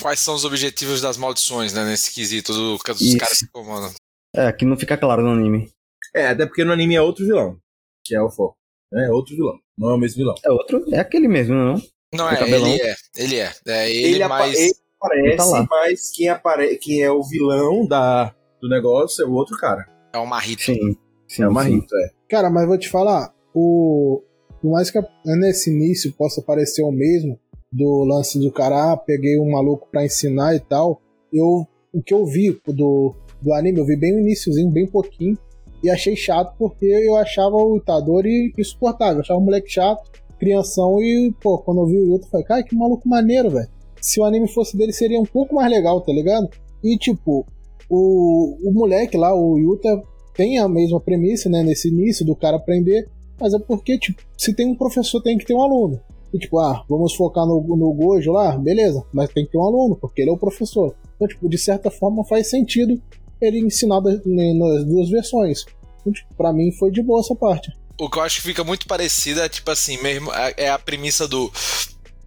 [0.00, 1.84] Quais são os objetivos das maldições, né?
[1.84, 3.18] Nesse quesito do, dos Isso.
[3.18, 3.92] caras que comandam.
[4.34, 5.70] É, aqui não fica claro no anime.
[6.14, 7.58] É, até porque no anime é outro vilão,
[8.04, 8.56] que é o foco.
[8.92, 9.06] Né?
[9.06, 10.34] É outro vilão, não é o mesmo vilão.
[10.44, 10.84] É outro?
[10.92, 11.82] É aquele mesmo, não?
[12.14, 12.96] Não, é, ele é.
[13.16, 13.52] Ele é.
[13.66, 14.58] é ele, ele mais.
[14.58, 16.76] Ele aparece, tá mas quem, apare...
[16.78, 18.34] quem é o vilão da...
[18.60, 19.86] do negócio é o outro cara.
[20.12, 20.62] É o Marrito.
[20.62, 20.96] Sim.
[21.28, 22.10] sim é o Marrito, é.
[22.28, 24.22] Cara, mas vou te falar, o.
[24.60, 27.38] Por mais que nesse início possa parecer o mesmo,
[27.72, 31.00] do lance do cara, ah, peguei um maluco pra ensinar e tal,
[31.32, 31.66] eu.
[31.90, 35.38] O que eu vi do, do anime, eu vi bem o iníciozinho, bem pouquinho,
[35.82, 41.02] e achei chato porque eu achava o Itadori insuportável, eu achava o moleque chato crianção
[41.02, 43.68] e, pô, quando eu vi o Yuta, eu falei, cara, que maluco maneiro, velho.
[44.00, 46.48] Se o anime fosse dele, seria um pouco mais legal, tá ligado?
[46.82, 47.44] E, tipo,
[47.90, 50.00] o, o moleque lá, o Yuta,
[50.34, 53.08] tem a mesma premissa, né, nesse início do cara aprender,
[53.40, 56.00] mas é porque, tipo, se tem um professor, tem que ter um aluno.
[56.32, 59.64] E, tipo, ah, vamos focar no, no Gojo lá, beleza, mas tem que ter um
[59.64, 60.94] aluno, porque ele é o professor.
[61.16, 63.00] Então, tipo, de certa forma faz sentido
[63.40, 65.64] ele ensinar nas duas versões.
[66.00, 68.62] Então, tipo, pra mim foi de boa essa parte o que eu acho que fica
[68.62, 71.52] muito parecido é tipo assim, mesmo é, é a premissa do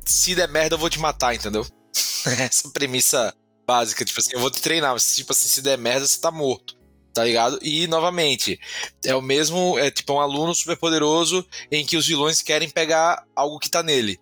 [0.05, 1.65] se der merda eu vou te matar, entendeu?
[2.37, 3.33] Essa premissa
[3.65, 6.29] básica, tipo assim, eu vou te treinar, mas tipo assim, se der merda você tá
[6.29, 6.75] morto.
[7.13, 7.59] Tá ligado?
[7.61, 8.57] E novamente,
[9.05, 13.25] é o mesmo, é tipo um aluno super poderoso em que os vilões querem pegar
[13.35, 14.17] algo que tá nele,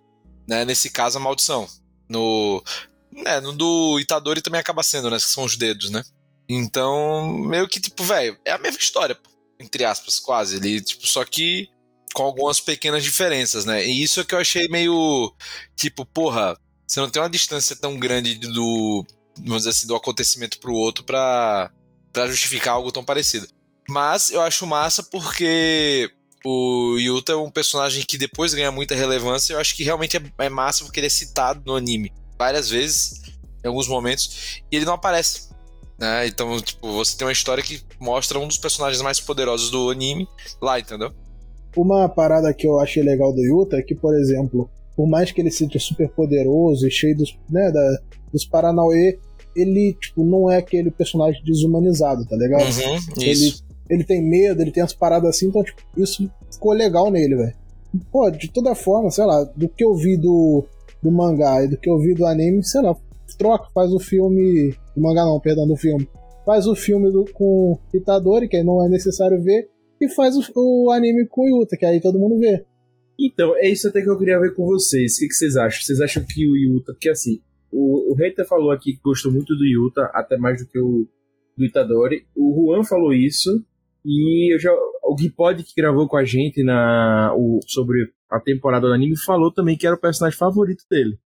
[0.48, 0.66] né?
[0.66, 1.68] Nesse caso a maldição.
[2.10, 2.64] No,
[3.26, 5.18] é, no do Itadori também acaba sendo, né?
[5.18, 6.04] Que são os dedos, né?
[6.50, 9.16] Então, meio que tipo, velho, é a mesma história,
[9.60, 10.56] entre aspas, quase.
[10.56, 11.70] Ele, tipo, só que
[12.14, 13.86] com algumas pequenas diferenças, né?
[13.86, 15.32] E isso é que eu achei meio
[15.76, 19.06] tipo, porra, você não tem uma distância tão grande do,
[19.38, 21.72] vamos dizer assim, do acontecimento pro outro pra,
[22.12, 23.48] pra justificar algo tão parecido.
[23.88, 26.12] Mas eu acho massa porque
[26.46, 29.54] o Yuta é um personagem que depois ganha muita relevância.
[29.54, 33.22] Eu acho que realmente é, é massa porque ele é citado no anime várias vezes,
[33.64, 35.50] em alguns momentos, e ele não aparece.
[36.00, 36.28] Né?
[36.28, 40.28] Então, tipo, você tem uma história que mostra um dos personagens mais poderosos do anime
[40.62, 41.12] lá, entendeu?
[41.76, 45.42] Uma parada que eu achei legal do Yuta é que, por exemplo, por mais que
[45.42, 49.20] ele seja super poderoso e cheio dos, né, da, dos Paranauê,
[49.56, 52.64] ele, tipo, não é aquele personagem desumanizado, tá ligado?
[52.64, 53.64] Uhum, ele, isso.
[53.90, 57.56] ele tem medo, ele tem as paradas assim, então, tipo, isso ficou legal nele, velho.
[58.12, 60.64] Pô, de toda forma, sei lá, do que eu vi do,
[61.02, 62.96] do mangá e do que eu vi do anime, sei lá,
[63.38, 64.74] troca, faz o filme.
[64.96, 66.08] Do mangá não, perdão, do filme.
[66.46, 70.44] Faz o filme do, com Itadori, que aí não é necessário ver, e faz o,
[70.56, 72.64] o anime com Yuta, que aí todo mundo vê.
[73.20, 75.16] Então, é isso até que eu queria ver com vocês.
[75.16, 75.82] O que, que vocês acham?
[75.82, 76.94] Vocês acham que o Yuta.
[76.94, 80.70] Porque assim, o, o Reiter falou aqui que gostou muito do Yuta, até mais do
[80.70, 81.08] que o
[81.58, 82.26] do Itadori.
[82.36, 83.64] O Juan falou isso.
[84.06, 84.72] E já,
[85.04, 89.18] o Gui Pod, que gravou com a gente na, o, sobre a temporada do anime,
[89.18, 91.20] falou também que era o personagem favorito dele.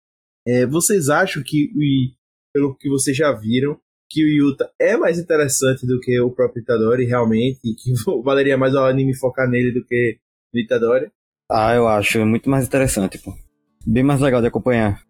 [0.45, 1.69] É, vocês acham que,
[2.51, 3.77] pelo que vocês já viram,
[4.09, 8.57] que o Yuta é mais interessante do que o próprio Itadori, realmente, e que valeria
[8.57, 10.17] mais o anime focar nele do que
[10.53, 11.11] no Itadori?
[11.49, 13.33] Ah, eu acho muito mais interessante, pô.
[13.85, 15.01] Bem mais legal de acompanhar.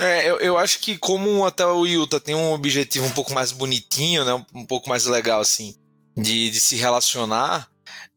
[0.00, 3.52] É, eu, eu acho que como até o Yuta tem um objetivo um pouco mais
[3.52, 4.44] bonitinho, né?
[4.52, 5.74] Um pouco mais legal, assim,
[6.16, 7.68] de, de se relacionar,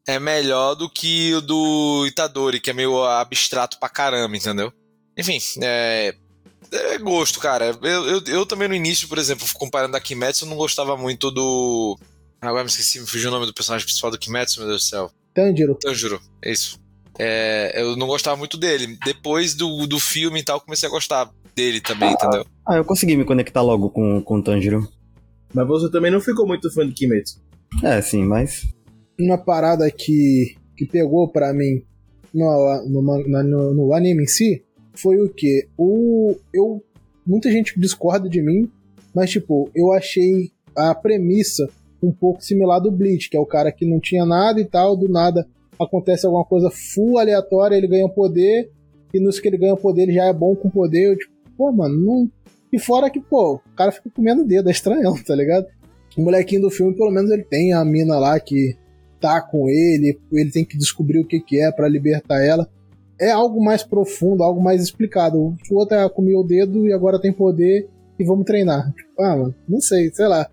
[0.06, 4.72] é melhor do que o do Itadori, que é meio abstrato pra caramba, entendeu?
[5.16, 6.14] Enfim, é,
[6.72, 7.78] é gosto, cara.
[7.82, 11.30] Eu, eu, eu, também no início, por exemplo, comparando a Kimetsu, eu não gostava muito
[11.30, 11.98] do.
[12.40, 14.88] Agora me esqueci, me fugiu o nome do personagem principal do Kimetsu, meu Deus do
[14.88, 15.12] céu.
[15.34, 15.74] Tanjiro.
[15.74, 16.80] Tanjiro, é isso.
[17.18, 18.96] É, eu não gostava muito dele.
[19.04, 22.46] Depois do, do filme e tal, comecei a gostar dele também, entendeu?
[22.66, 24.88] Ah, eu consegui me conectar logo com, com o Tanjiro.
[25.52, 27.42] Mas você também não ficou muito fã de Kimetsu?
[27.82, 28.66] É, sim, mas.
[29.18, 31.82] Uma parada que, que pegou pra mim
[32.32, 34.62] no, no, no, no anime em si
[34.94, 35.66] foi o que?
[35.76, 36.82] O, eu,
[37.26, 38.70] muita gente discorda de mim,
[39.14, 41.68] mas tipo, eu achei a premissa
[42.02, 44.96] um pouco similar do Bleach, que é o cara que não tinha nada e tal,
[44.96, 45.46] do nada
[45.80, 48.70] acontece alguma coisa full aleatória, ele ganha poder,
[49.12, 51.72] e nos que ele ganha poder ele já é bom com poder, eu, tipo, pô,
[51.72, 52.30] mano, não...
[52.70, 55.66] E fora que, pô, o cara fica comendo dedo, é estranhão, tá ligado?
[56.16, 58.76] O molequinho do filme, pelo menos ele tem a mina lá que
[59.20, 62.68] tá com ele, ele tem que descobrir o que que é para libertar ela
[63.20, 65.38] é algo mais profundo, algo mais explicado.
[65.70, 67.88] O outro é comer o dedo e agora tem poder
[68.18, 68.92] e vamos treinar.
[69.18, 70.48] Ah, mano, não sei, sei lá.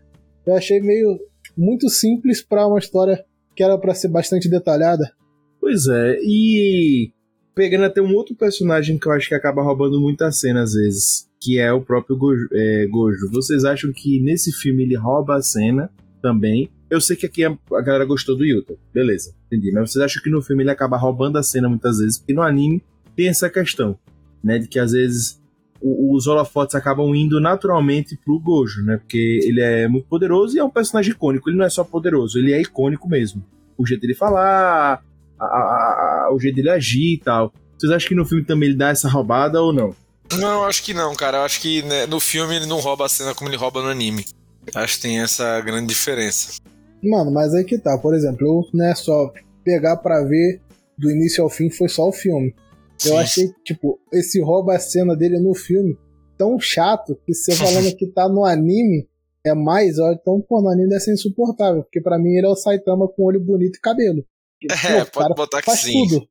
[0.46, 1.20] Eu achei meio
[1.56, 3.24] muito simples para uma história
[3.56, 5.12] que era para ser bastante detalhada.
[5.60, 7.12] Pois é, e
[7.56, 11.28] pegando até um outro personagem que eu acho que acaba roubando muita cena às vezes,
[11.40, 12.48] que é o próprio Gojo.
[12.52, 13.32] É, Gojo.
[13.32, 15.90] Vocês acham que nesse filme ele rouba a cena
[16.22, 16.70] também?
[16.90, 19.72] Eu sei que aqui a, galera gostou do Yuta, beleza, entendi.
[19.72, 22.18] Mas vocês acham que no filme ele acaba roubando a cena muitas vezes?
[22.18, 22.84] Porque no anime
[23.16, 23.98] tem essa questão,
[24.44, 24.60] né?
[24.60, 25.42] De que às vezes
[25.82, 28.98] os holofotes acabam indo naturalmente pro Gojo, né?
[28.98, 31.50] Porque ele é muito poderoso e é um personagem icônico.
[31.50, 33.44] Ele não é só poderoso, ele é icônico mesmo.
[33.78, 35.04] O jeito dele falar,
[35.40, 37.54] a, a, a, o jeito dele agir e tal.
[37.78, 39.94] Vocês acham que no filme também ele dá essa roubada ou não?
[40.34, 41.40] Não, acho que não, cara.
[41.40, 43.90] Eu acho que né, no filme ele não rouba a cena como ele rouba no
[43.90, 44.26] anime.
[44.74, 46.60] Acho que tem essa grande diferença.
[47.04, 49.32] Mano, mas aí que tá, por exemplo, eu não é só
[49.64, 50.62] pegar para ver
[50.98, 52.56] do início ao fim, foi só o filme.
[52.98, 53.10] Sim.
[53.10, 55.98] Eu achei, tipo, esse rouba a cena dele no filme
[56.38, 59.08] tão chato que você falando que tá no anime
[59.46, 62.50] é mais, ó, então, pô, no anime deve ser insuportável, porque para mim ele é
[62.50, 64.26] o Saitama com olho bonito e cabelo.
[64.72, 66.08] É, pô, pode botar que sim.
[66.08, 66.28] Tudo.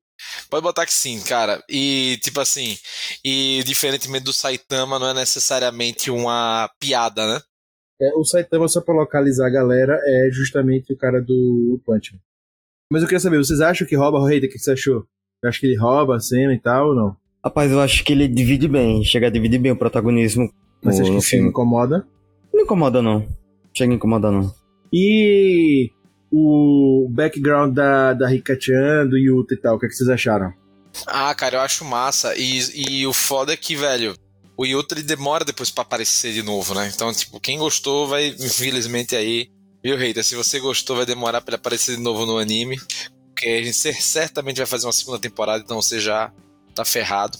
[0.49, 1.63] Pode botar que sim, cara.
[1.69, 2.77] E, tipo assim,
[3.23, 7.41] e diferentemente do Saitama, não é necessariamente uma piada, né?
[8.01, 12.19] É, o Saitama, só pra localizar a galera, é justamente o cara do Punch.
[12.91, 14.49] Mas eu queria saber, vocês acham que rouba o Reiter?
[14.49, 15.05] O que você achou?
[15.43, 17.15] Acha que ele rouba a cena e tal ou não?
[17.43, 20.51] Rapaz, eu acho que ele divide bem, chega a dividir bem o protagonismo.
[20.83, 21.49] Mas você acha que isso filme.
[21.49, 22.07] incomoda?
[22.53, 23.27] Não incomoda, não.
[23.73, 24.53] Chega a incomodar, não.
[24.91, 25.91] E
[26.31, 30.53] o background da, da Rika-chan, do Yuta e tal, o que, é que vocês acharam?
[31.05, 32.33] Ah, cara, eu acho massa.
[32.35, 34.15] E, e o foda é que, velho,
[34.57, 36.89] o Yuta ele demora depois para aparecer de novo, né?
[36.93, 39.49] Então, tipo, quem gostou vai, infelizmente aí,
[39.83, 40.23] viu, Reita?
[40.23, 42.77] Se você gostou, vai demorar para ele aparecer de novo no anime.
[43.35, 46.31] Porque a gente certamente vai fazer uma segunda temporada, então você já
[46.73, 47.37] tá ferrado.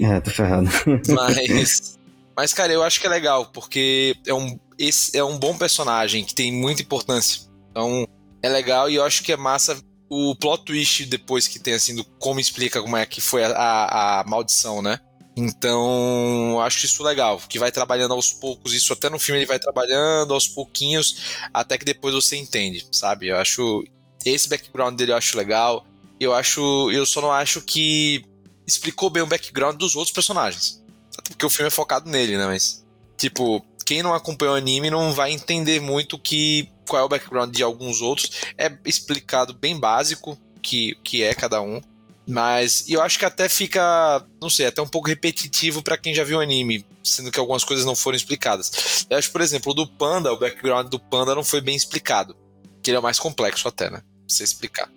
[0.00, 0.68] É, tá ferrado.
[1.06, 1.98] Mas.
[2.34, 6.24] Mas, cara, eu acho que é legal, porque é um, esse é um bom personagem
[6.24, 7.42] que tem muita importância.
[7.70, 8.08] Então,
[8.42, 9.78] é legal e eu acho que é massa
[10.08, 13.50] o plot twist depois que tem, assim, do como explica como é que foi a,
[13.50, 14.98] a, a maldição, né?
[15.36, 19.58] Então, acho isso legal, que vai trabalhando aos poucos, isso até no filme ele vai
[19.58, 23.28] trabalhando aos pouquinhos, até que depois você entende, sabe?
[23.28, 23.84] Eu acho
[24.24, 25.86] esse background dele eu acho legal.
[26.18, 26.90] Eu acho.
[26.90, 28.24] Eu só não acho que
[28.66, 30.82] explicou bem o background dos outros personagens.
[31.16, 32.46] Até porque o filme é focado nele, né?
[32.46, 32.84] Mas.
[33.16, 37.54] Tipo, quem não acompanhou o anime não vai entender muito que qual é o background
[37.54, 38.30] de alguns outros.
[38.56, 41.80] É explicado bem básico que, que é cada um.
[42.26, 46.24] Mas eu acho que até fica, não sei, até um pouco repetitivo para quem já
[46.24, 49.06] viu o anime, sendo que algumas coisas não foram explicadas.
[49.10, 52.34] Eu acho, por exemplo, do Panda, o background do Panda não foi bem explicado.
[52.82, 54.02] Que ele é o mais complexo até, né?
[54.26, 54.90] Pra você explicar.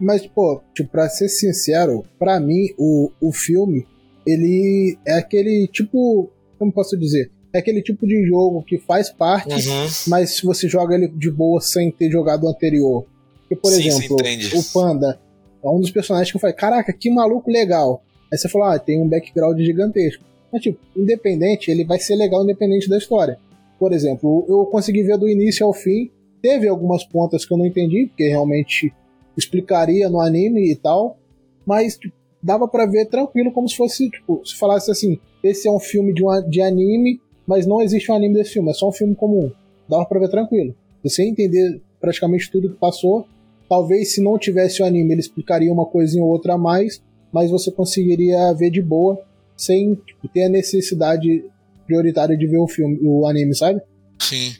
[0.00, 3.86] Mas, pô, tipo, pra ser sincero, pra mim, o, o filme,
[4.26, 6.30] ele é aquele tipo.
[6.58, 7.30] Como posso dizer?
[7.52, 9.86] É aquele tipo de jogo que faz parte, Uhum.
[10.08, 13.04] mas se você joga ele de boa sem ter jogado o anterior.
[13.40, 15.20] Porque, por Sim, exemplo, o Panda
[15.62, 18.02] é um dos personagens que eu falei, caraca, que maluco legal.
[18.32, 20.24] Aí você falou, ah, tem um background gigantesco.
[20.50, 23.38] Mas, tipo, independente, ele vai ser legal independente da história.
[23.78, 26.10] Por exemplo, eu consegui ver do início ao fim.
[26.42, 28.92] Teve algumas pontas que eu não entendi, porque realmente
[29.36, 31.16] explicaria no anime e tal.
[31.64, 35.70] Mas tipo, dava pra ver tranquilo, como se fosse, tipo, se falasse assim: esse é
[35.70, 38.88] um filme de, um, de anime, mas não existe um anime desse filme, é só
[38.88, 39.50] um filme comum.
[39.88, 40.74] Dava pra ver tranquilo.
[41.02, 43.26] Você entender praticamente tudo que passou.
[43.68, 47.02] Talvez se não tivesse o anime, ele explicaria uma coisinha ou outra a mais,
[47.32, 49.18] mas você conseguiria ver de boa,
[49.56, 51.42] sem tipo, ter a necessidade
[51.86, 53.80] prioritária de ver o filme, o anime, sabe?
[54.18, 54.52] Sim.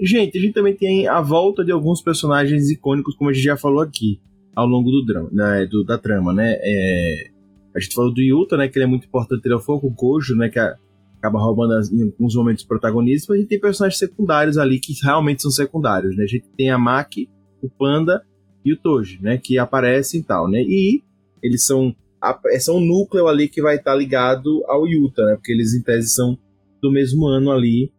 [0.00, 3.56] Gente, a gente também tem a volta de alguns personagens icônicos, como a gente já
[3.56, 4.18] falou aqui,
[4.56, 6.56] ao longo do drama, né, do- da trama, né?
[6.60, 7.30] É,
[7.76, 8.66] a gente falou do Yuta, né?
[8.68, 10.48] Que ele é muito importante ter o foco, o Gojo, né?
[10.48, 10.74] Que a-
[11.18, 14.94] acaba roubando as- em alguns momentos protagonistas, mas a gente tem personagens secundários ali que
[15.02, 16.24] realmente são secundários, né?
[16.24, 17.28] A gente tem a Maki,
[17.62, 18.22] o Panda
[18.64, 19.36] e o Toji, né?
[19.38, 20.62] Que aparecem e tal, né?
[20.62, 21.02] E
[21.42, 25.34] eles são, a- são um núcleo ali que vai estar ligado ao Yuta, né?
[25.36, 26.38] Porque eles, em tese, são
[26.82, 27.92] do mesmo ano ali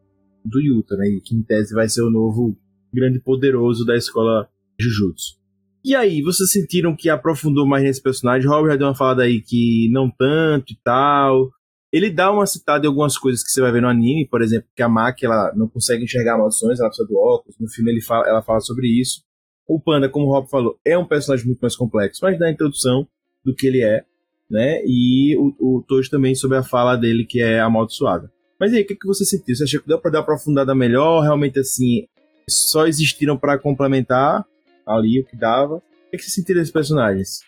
[0.43, 1.05] do Yuta, né?
[1.23, 2.57] Que em tese vai ser o novo
[2.93, 4.47] grande poderoso da escola
[4.79, 5.39] Jujutsu.
[5.83, 8.47] E aí, vocês sentiram que aprofundou mais nesse personagem?
[8.47, 11.49] Robert já deu uma falada aí que não tanto e tal.
[11.91, 14.69] Ele dá uma citada em algumas coisas que você vai ver no anime, por exemplo,
[14.75, 17.57] que a Maki ela não consegue enxergar maldições, ela precisa do óculos.
[17.59, 19.23] No filme ele fala, ela fala sobre isso.
[19.67, 22.51] O Panda, como o Rob falou, é um personagem muito mais complexo, mas dá a
[22.51, 23.07] introdução
[23.43, 24.03] do que ele é,
[24.49, 24.81] né?
[24.85, 28.31] E o, o Tojo também sobre a fala dele que é amaldiçoada.
[28.61, 29.55] Mas aí, o que, que você sentiu?
[29.55, 31.23] Você achou que deu pra dar uma aprofundada melhor?
[31.23, 32.05] Realmente, assim,
[32.47, 34.45] só existiram pra complementar
[34.85, 35.77] ali o que dava?
[35.77, 37.39] O que, que você sentiu desses personagens?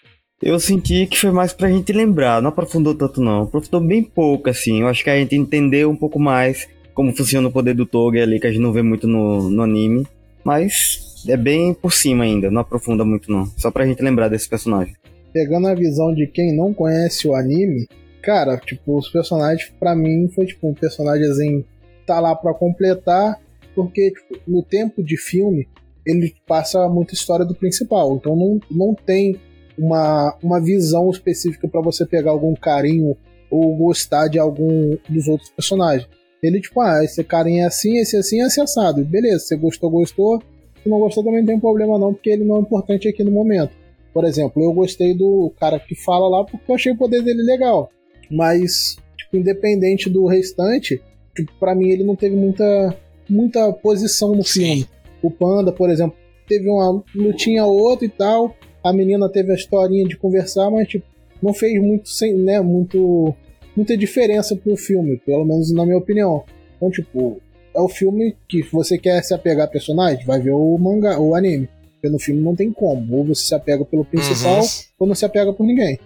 [0.42, 3.44] Eu senti que foi mais pra gente lembrar, não aprofundou tanto não.
[3.44, 4.82] Aprofundou bem pouco, assim.
[4.82, 8.20] Eu acho que a gente entendeu um pouco mais como funciona o poder do Toge
[8.20, 10.08] ali, que a gente não vê muito no, no anime.
[10.44, 13.46] Mas é bem por cima ainda, não aprofunda muito não.
[13.56, 14.96] Só pra gente lembrar desse personagem.
[15.32, 17.88] pegando a visão de quem não conhece o anime,
[18.24, 21.66] cara, tipo, os personagens, pra mim, foi tipo um personagem assim,
[22.08, 23.40] tá lá pra completar,
[23.76, 25.68] porque tipo, no tempo de filme,
[26.06, 29.38] ele passa muita história do principal, então não, não tem
[29.78, 33.16] uma, uma visão específica pra você pegar algum carinho
[33.52, 36.08] ou gostar de algum dos outros personagens.
[36.42, 39.04] Ele, tipo, ah, esse carinha é assim, esse assim, esse assado.
[39.06, 40.42] Beleza, você gostou, gostou.
[40.82, 43.32] Se não gostou, também não tem problema não, porque ele não é importante aqui no
[43.32, 43.72] momento.
[44.14, 47.42] Por exemplo, eu gostei do cara que fala lá porque eu achei o poder dele
[47.44, 47.90] legal.
[48.30, 51.02] Mas, tipo, independente do restante,
[51.36, 52.98] tipo, pra mim ele não teve muita,
[53.30, 54.82] muita posição no filme.
[54.82, 54.88] Sim.
[55.22, 56.16] O Panda, por exemplo,
[56.48, 58.56] teve uma lutinha ou outra e tal.
[58.84, 61.06] A menina teve a historinha de conversar, mas tipo,
[61.42, 63.34] não fez muito, sem, né, muito,
[63.76, 66.44] muita diferença pro filme, pelo menos na minha opinião.
[66.76, 67.42] Então, tipo,
[67.74, 71.34] é o filme que você quer se apegar a personagem, vai ver o mangá, o
[71.34, 71.70] anime.
[71.94, 73.16] Porque no filme não tem como.
[73.16, 74.68] Ou você se apega pelo principal, Uhum.
[75.00, 75.98] ou não se apega por ninguém.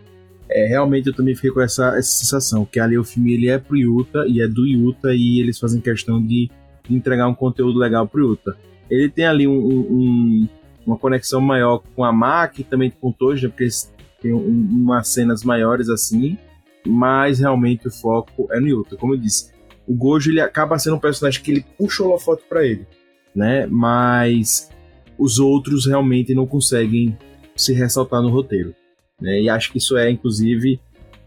[0.49, 3.57] É, realmente eu também fiquei com essa, essa sensação, que ali o filme ele é
[3.57, 6.49] pro Yuta e é do Yuta e eles fazem questão de
[6.89, 8.55] entregar um conteúdo legal pro Yuta.
[8.89, 10.47] Ele tem ali um, um- um-
[10.85, 13.67] uma conexão maior com a Maki, também com o Toji, né, porque
[14.21, 16.37] têm um- umas cenas maiores assim,
[16.87, 18.95] mas realmente o foco é no Yuta.
[18.95, 19.51] Como eu disse,
[19.85, 22.87] o Gojo ele acaba sendo um personagem que ele puxa o holofote pra ele,
[23.35, 23.67] né?
[23.69, 24.69] Mas
[25.17, 27.17] os outros realmente não conseguem
[27.53, 28.73] se ressaltar no roteiro
[29.21, 29.41] né?
[29.41, 30.79] E acho que isso é, inclusive,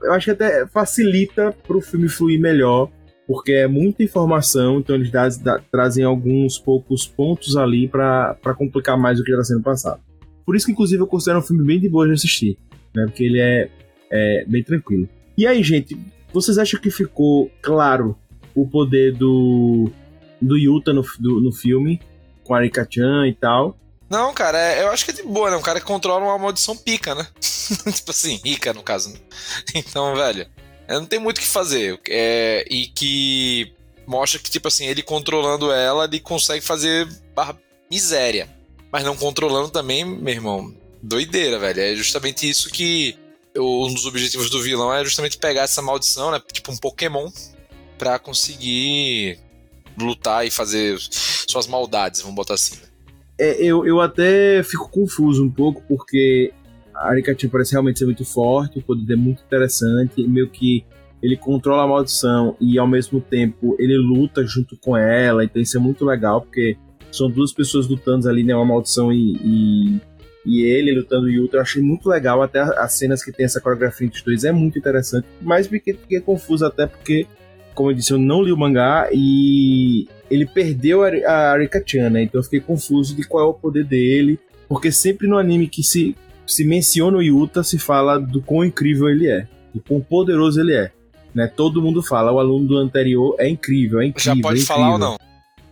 [0.03, 2.91] eu acho que até facilita para o filme fluir melhor,
[3.27, 8.99] porque é muita informação, então eles dá- dá- trazem alguns poucos pontos ali para complicar
[8.99, 10.01] mais o que está sendo passado.
[10.45, 12.57] Por isso que, inclusive, eu considero um filme bem de boa de assistir,
[12.95, 13.05] né?
[13.07, 13.71] Porque ele é,
[14.11, 15.09] é bem tranquilo.
[15.39, 15.97] E aí, gente,
[16.33, 18.17] vocês acham que ficou claro
[18.55, 19.91] o poder do,
[20.43, 22.01] do Yuta no, do- no filme,
[22.43, 23.79] com a Arika-chan e tal?
[24.11, 25.57] Não, cara, é- eu acho que é de boa, né?
[25.57, 27.27] Um cara que controla uma maldição pica, né?
[27.95, 29.13] tipo assim, rica no caso.
[29.13, 29.19] né?
[29.75, 30.49] Então, velho,
[30.89, 32.01] não tem muito o que fazer.
[32.09, 33.73] É, e que
[34.07, 37.57] mostra que, tipo assim, ele controlando ela, ele consegue fazer barra
[37.91, 38.49] miséria.
[38.91, 41.81] Mas não controlando também, meu irmão, doideira, velho.
[41.81, 43.17] É justamente isso que
[43.57, 46.43] um dos objetivos do vilão é justamente pegar essa maldição, né?
[46.53, 47.31] Tipo um Pokémon,
[47.97, 49.39] pra conseguir
[49.97, 50.99] lutar e fazer
[51.49, 52.77] suas maldades, vamos botar assim.
[53.41, 56.53] É, eu, eu até fico confuso um pouco, porque
[56.95, 60.85] a Arikatin parece realmente ser muito forte, o poder é muito interessante, meio que
[61.23, 65.75] ele controla a maldição e ao mesmo tempo ele luta junto com ela, então isso
[65.75, 66.77] é muito legal, porque
[67.11, 70.01] são duas pessoas lutando ali, né, uma maldição e, e,
[70.45, 73.61] e ele lutando e outro, eu achei muito legal, até as cenas que tem essa
[73.61, 77.27] coreografia entre os dois é muito interessante, mas fiquei, fiquei confuso até porque,
[77.75, 82.39] como eu disse, eu não li o mangá e ele perdeu a Arika-chan, né, então
[82.39, 86.17] eu fiquei confuso de qual é o poder dele, porque sempre no anime que se,
[86.47, 90.75] se menciona o Yuta, se fala do quão incrível ele é, do quão poderoso ele
[90.75, 90.93] é
[91.35, 91.47] né?
[91.47, 94.35] Todo mundo fala, o aluno do anterior é incrível, é incrível.
[94.35, 95.19] Já pode é falar ou não?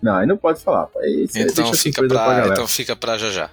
[0.01, 0.89] Não, aí não pode falar.
[1.35, 3.51] então, fica pra, pra então fica pra já já.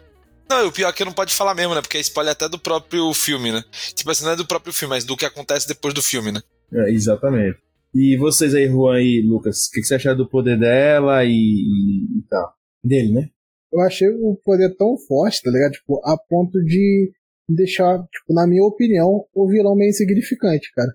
[0.48, 1.82] Não, o pior é que não pode falar mesmo, né?
[1.82, 3.64] Porque é spoiler até do próprio filme, né?
[3.96, 6.40] Tipo assim, não é do próprio filme, mas do que acontece depois do filme, né?
[6.72, 7.58] É, exatamente.
[7.96, 11.30] E vocês aí, Juan e Lucas, o que, que você acharam do poder dela e,
[11.30, 12.54] e, e tal?
[12.84, 13.30] Dele, né?
[13.72, 15.72] Eu achei o poder tão forte, tá ligado?
[15.72, 17.12] Tipo, a ponto de
[17.50, 20.92] deixar, tipo, na minha opinião, o vilão meio insignificante, cara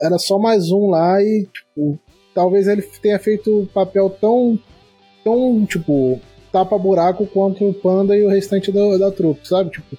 [0.00, 1.98] era só mais um lá e, tipo,
[2.34, 4.58] talvez ele tenha feito o papel tão,
[5.24, 6.20] tão, tipo,
[6.52, 9.70] tapa-buraco quanto o Panda e o restante da, da trupe, sabe?
[9.70, 9.96] Tipo,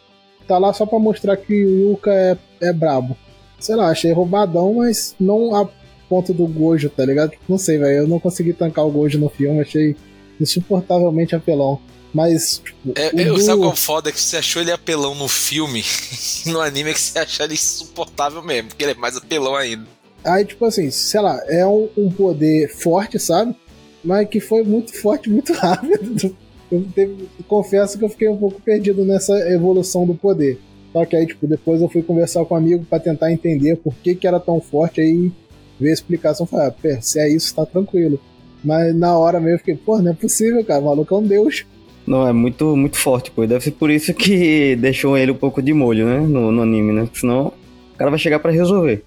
[0.48, 3.18] tá lá só pra mostrar que o Yuka é, é brabo.
[3.60, 5.68] Sei lá, achei roubadão, mas não a
[6.10, 7.34] ponto do Gojo, tá ligado?
[7.48, 9.96] Não sei, velho, eu não consegui tancar o Gojo no filme, achei
[10.40, 11.80] insuportavelmente apelão.
[12.14, 12.94] Mas, tipo.
[12.96, 13.42] É, o do...
[13.42, 14.10] Sabe qual foda?
[14.10, 15.84] É que você achou ele apelão no filme,
[16.48, 19.86] no anime é que você achou ele insuportável mesmo, porque ele é mais apelão ainda.
[20.24, 23.56] Aí, tipo assim, sei lá, é um, um poder forte, sabe?
[24.04, 26.36] Mas que foi muito forte, muito rápido.
[26.72, 30.60] Eu teve, confesso que eu fiquei um pouco perdido nessa evolução do poder.
[30.92, 33.94] Só que aí, tipo, depois eu fui conversar com um amigo para tentar entender por
[33.96, 35.32] que, que era tão forte, aí
[35.80, 38.20] ver a explicação e falar, ah, se é isso, tá tranquilo.
[38.64, 41.24] Mas na hora mesmo eu fiquei, pô, não é possível, cara, o maluco é um
[41.24, 41.66] deus.
[42.06, 43.46] Não, é muito, muito forte, pô.
[43.46, 46.20] Deve ser por isso que deixou ele um pouco de molho, né?
[46.20, 47.08] No, no anime, né?
[47.14, 47.54] Senão
[47.94, 49.04] o cara vai chegar para resolver.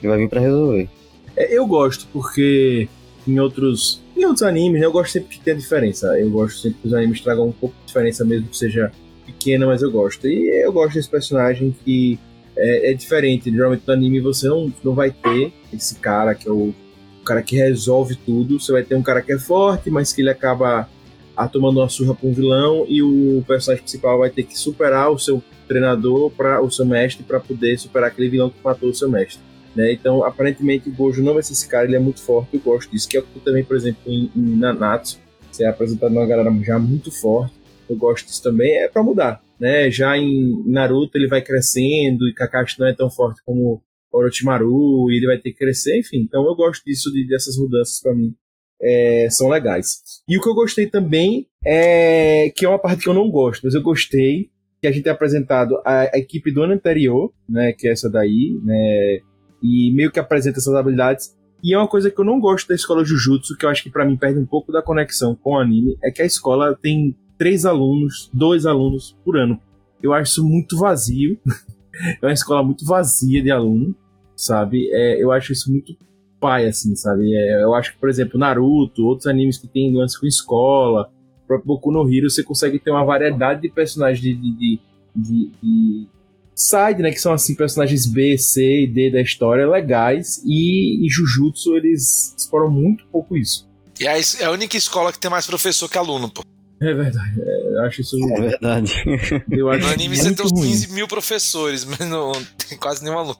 [0.00, 0.88] Ele vai vir para resolver.
[1.36, 2.88] É, eu gosto, porque
[3.26, 6.18] em outros, em outros animes, né, eu gosto sempre que tenha diferença.
[6.18, 8.92] Eu gosto sempre que os animes tragam um pouco de diferença, mesmo que seja
[9.24, 10.26] pequena, mas eu gosto.
[10.26, 12.18] E eu gosto desse personagem que
[12.56, 13.50] é, é diferente.
[13.50, 16.74] Geralmente no anime você não, não vai ter esse cara que é o,
[17.20, 18.60] o cara que resolve tudo.
[18.60, 20.88] Você vai ter um cara que é forte, mas que ele acaba
[21.36, 25.10] a tomando uma surra pra um vilão e o personagem principal vai ter que superar
[25.10, 28.94] o seu treinador para o seu mestre para poder superar aquele vilão que matou o
[28.94, 29.40] seu mestre.
[29.74, 29.92] Né?
[29.92, 32.90] Então, aparentemente, o Gojo não vai ser esse cara, ele é muito forte, eu gosto
[32.90, 33.08] disso.
[33.08, 35.18] Que é o que também, por exemplo, em, em Nanatsu,
[35.50, 37.54] você é apresentado uma galera já muito forte,
[37.88, 39.42] eu gosto disso também, é para mudar.
[39.58, 39.90] Né?
[39.90, 45.16] Já em Naruto ele vai crescendo e Kakashi não é tão forte como Orochimaru e
[45.16, 46.18] ele vai ter que crescer, enfim.
[46.18, 48.34] Então eu gosto disso, de, dessas mudanças para mim
[48.80, 50.02] é, são legais.
[50.28, 53.62] E o que eu gostei também é que é uma parte que eu não gosto,
[53.64, 54.50] mas eu gostei
[54.80, 58.10] que a gente é apresentado a, a, equipe do ano anterior, né, que é essa
[58.10, 59.20] daí, né,
[59.62, 61.36] e meio que apresenta essas habilidades.
[61.62, 63.90] E é uma coisa que eu não gosto da escola Jujutsu, que eu acho que
[63.90, 67.16] para mim perde um pouco da conexão com o anime, é que a escola tem
[67.38, 69.60] três alunos, dois alunos por ano.
[70.02, 71.38] Eu acho isso muito vazio.
[72.20, 73.94] é uma escola muito vazia de aluno,
[74.36, 74.88] sabe?
[74.92, 75.96] É, eu acho isso muito
[76.40, 77.32] pai, assim, sabe?
[77.34, 81.10] É, eu acho que, por exemplo, Naruto, outros animes que tem lance com escola,
[81.44, 84.80] o próprio Boku no Hero, você consegue ter uma variedade de personagens de, de, de,
[85.14, 86.08] de, de
[86.54, 91.08] side, né, que são assim personagens B, C e D da história legais e em
[91.08, 93.70] Jujutsu eles exploram muito pouco isso.
[94.00, 96.42] E é a única escola que tem mais professor que aluno, pô.
[96.82, 98.16] É verdade, é, eu acho isso.
[98.32, 98.92] É verdade.
[99.50, 102.32] Eu acho no anime você tem uns 15 mil professores, mas não
[102.68, 103.38] tem quase nenhum aluno.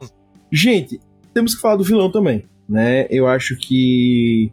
[0.50, 1.00] Gente,
[1.34, 3.06] temos que falar do vilão também né?
[3.10, 4.50] Eu acho que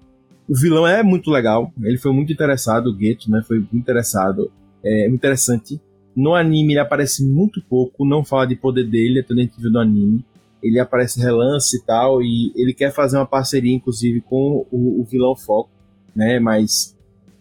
[0.47, 1.71] o vilão é muito legal.
[1.81, 3.41] Ele foi muito interessado, o Geto, né?
[3.47, 4.51] Foi muito interessado,
[4.83, 5.79] é interessante.
[6.15, 10.25] No anime ele aparece muito pouco, não fala de poder dele, até dentro do anime.
[10.61, 15.05] Ele aparece relance e tal, e ele quer fazer uma parceria, inclusive, com o, o
[15.05, 15.69] vilão Foco,
[16.13, 16.39] né?
[16.39, 16.97] Mas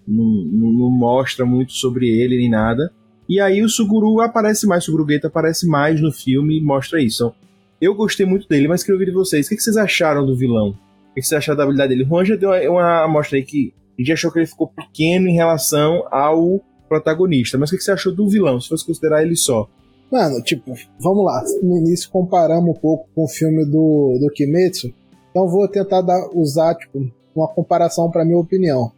[0.08, 2.90] não, não, não, mostra muito sobre ele nem nada.
[3.28, 7.00] E aí o Suguru aparece mais, o Suguru Geto aparece mais no filme e mostra
[7.00, 7.26] isso.
[7.26, 7.34] Então,
[7.80, 9.46] eu gostei muito dele, mas queria ouvir de vocês.
[9.46, 10.70] O que vocês acharam do vilão?
[11.10, 12.04] O que vocês acharam da habilidade dele?
[12.04, 15.28] O Juan já deu uma amostra aí que a gente achou que ele ficou pequeno
[15.28, 17.58] em relação ao protagonista.
[17.58, 19.68] Mas o que você achou do vilão, se fosse considerar ele só?
[20.10, 21.44] Mano, tipo, vamos lá.
[21.62, 24.92] No início comparamos um pouco com o filme do, do Kimetsu.
[25.30, 28.90] Então vou tentar dar, usar, tipo, uma comparação para minha opinião.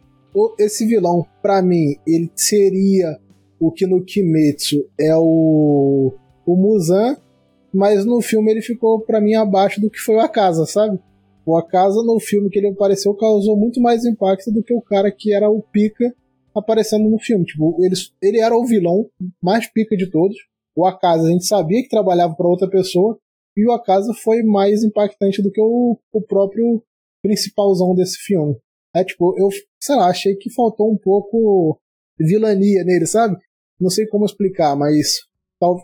[0.57, 3.19] Esse vilão, para mim, ele seria
[3.59, 6.13] o que no Kimetsu é o
[6.45, 7.17] o Muzan,
[7.73, 10.99] mas no filme ele ficou para mim abaixo do que foi o Akasa, sabe?
[11.45, 15.11] O Akasa no filme que ele apareceu causou muito mais impacto do que o cara
[15.11, 16.13] que era o pica
[16.53, 17.45] aparecendo no filme.
[17.45, 19.09] Tipo, ele, ele era o vilão
[19.41, 20.35] mais pica de todos.
[20.75, 23.17] O Akasa a gente sabia que trabalhava para outra pessoa
[23.55, 26.83] e o Akasa foi mais impactante do que o, o próprio
[27.21, 28.55] principalzão desse filme.
[28.93, 31.79] É tipo, eu, sei lá, achei que faltou um pouco
[32.19, 33.37] vilania nele, sabe?
[33.79, 35.21] Não sei como explicar, mas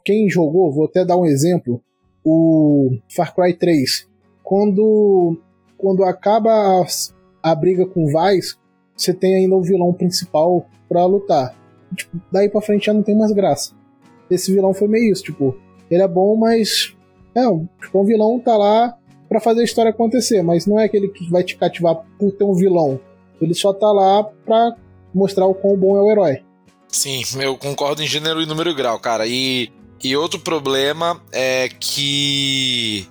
[0.04, 1.82] quem jogou, vou até dar um exemplo,
[2.24, 4.08] o Far Cry 3.
[4.44, 5.40] Quando,
[5.78, 6.86] quando acaba a,
[7.52, 8.56] a briga com o Vice,
[8.96, 11.56] você tem ainda o vilão principal para lutar.
[11.96, 13.74] Tipo, daí pra frente já não tem mais graça.
[14.30, 15.56] Esse vilão foi meio isso, tipo,
[15.90, 16.96] ele é bom, mas.
[17.36, 17.42] É,
[17.82, 18.98] tipo, um vilão tá lá
[19.28, 22.44] para fazer a história acontecer, mas não é aquele que vai te cativar por ter
[22.44, 23.00] um vilão.
[23.42, 24.76] Ele só tá lá pra
[25.14, 26.44] mostrar o quão bom é o herói.
[26.88, 29.28] Sim, eu concordo em gênero e número e grau, cara.
[29.28, 29.72] E,
[30.04, 33.08] e outro problema é que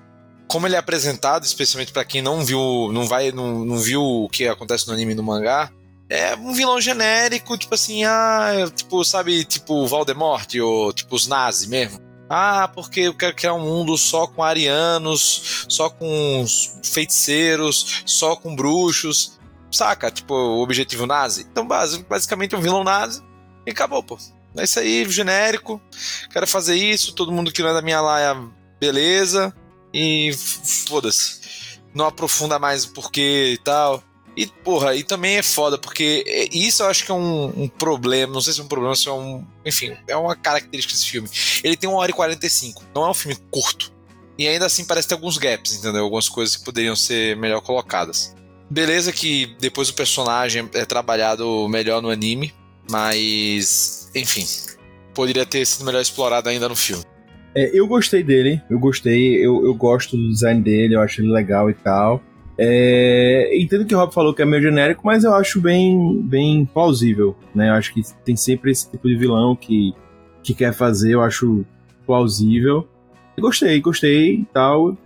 [0.49, 4.29] como ele é apresentado, especialmente para quem não viu, não vai, não, não viu o
[4.29, 5.71] que acontece no anime e no mangá,
[6.09, 11.67] é um vilão genérico, tipo assim, ah, tipo, sabe, tipo Voldemort ou tipo os nazis
[11.67, 12.06] mesmo.
[12.29, 16.45] Ah, porque eu quero criar um mundo só com arianos, só com
[16.83, 19.39] feiticeiros, só com bruxos.
[19.71, 20.11] Saca?
[20.11, 21.47] Tipo, o objetivo nazi.
[21.51, 23.23] Então, basicamente, um vilão nazi
[23.67, 24.19] e acabou, pô.
[24.57, 25.81] É isso aí, genérico.
[26.31, 28.37] Quero fazer isso, todo mundo que não é da minha laia,
[28.81, 29.55] beleza.
[29.93, 30.33] E
[30.89, 31.41] foda-se.
[31.95, 34.03] Não aprofunda mais o porquê e tal.
[34.37, 38.35] E, porra, e também é foda, porque isso eu acho que é um, um problema,
[38.35, 39.43] não sei se é um problema, se é um.
[39.65, 41.29] Enfim, é uma característica desse filme.
[41.65, 43.91] Ele tem 1 hora e 45, não é um filme curto.
[44.39, 46.03] E ainda assim parece ter alguns gaps, entendeu?
[46.03, 48.37] Algumas coisas que poderiam ser melhor colocadas.
[48.69, 52.53] Beleza que depois o personagem é trabalhado melhor no anime,
[52.91, 54.11] mas.
[54.15, 54.47] Enfim.
[55.15, 57.03] Poderia ter sido melhor explorado ainda no filme.
[57.55, 61.33] É, eu gostei dele, eu gostei, eu, eu gosto do design dele, eu acho ele
[61.33, 62.23] legal e tal.
[62.59, 66.65] É, entendo que o Rob falou que é meio genérico, mas eu acho bem, bem
[66.65, 67.69] plausível, né?
[67.69, 69.95] Eu acho que tem sempre esse tipo de vilão que,
[70.43, 71.65] que quer fazer, eu acho
[72.07, 72.87] plausível.
[73.39, 74.97] Gostei, gostei e tal.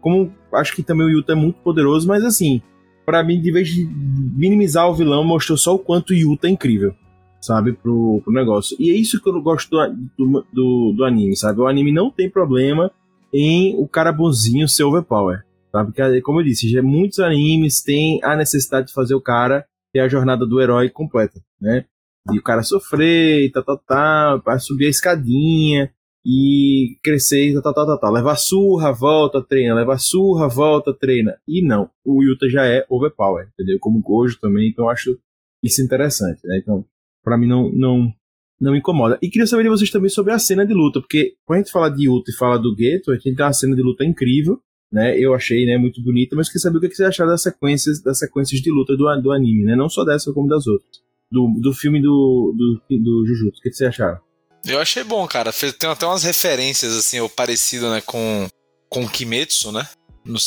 [0.00, 2.60] Como acho que também o Yuta é muito poderoso, mas assim,
[3.06, 6.50] para mim, de vez de minimizar o vilão, mostrou só o quanto o Yuta é
[6.50, 6.94] incrível,
[7.40, 8.76] sabe, pro, pro negócio.
[8.78, 9.70] E é isso que eu gosto
[10.18, 11.60] do, do, do, anime, sabe?
[11.60, 12.90] O anime não tem problema
[13.32, 15.92] em o cara bonzinho ser overpower Sabe?
[15.92, 20.00] Porque, como eu disse, já muitos animes têm a necessidade de fazer o cara ter
[20.00, 21.84] a jornada do herói completa, né?
[22.32, 25.90] E o cara sofrer tal, tal, tal, para subir a escadinha
[26.24, 28.12] e crescer tal, tal, tal, tal.
[28.12, 31.36] Levar surra, volta, treina, levar surra, volta, treina.
[31.48, 33.78] E não, o Yuta já é overpower, entendeu?
[33.80, 35.18] Como o Gojo também, então acho
[35.62, 36.58] isso interessante, né?
[36.58, 36.84] Então,
[37.24, 38.12] para mim não, não,
[38.60, 39.18] não incomoda.
[39.22, 41.72] E queria saber de vocês também sobre a cena de luta, porque quando a gente
[41.72, 44.60] fala de Yuta e fala do Geto, a gente tem uma cena de luta incrível,
[44.92, 45.18] né?
[45.18, 48.18] Eu achei, né, muito bonita, mas queria saber o que você acharam das sequências, das
[48.18, 49.76] sequências de luta do, do anime, né?
[49.76, 51.00] Não só dessa, como das outras.
[51.30, 53.60] Do, do filme do, do, do Jujutsu.
[53.60, 54.18] O que você acharam?
[54.66, 55.52] Eu achei bom, cara.
[55.78, 58.48] Tem até umas referências, assim, ou parecido, né, com,
[58.88, 59.86] com Kimetsu, né?
[60.24, 60.38] No,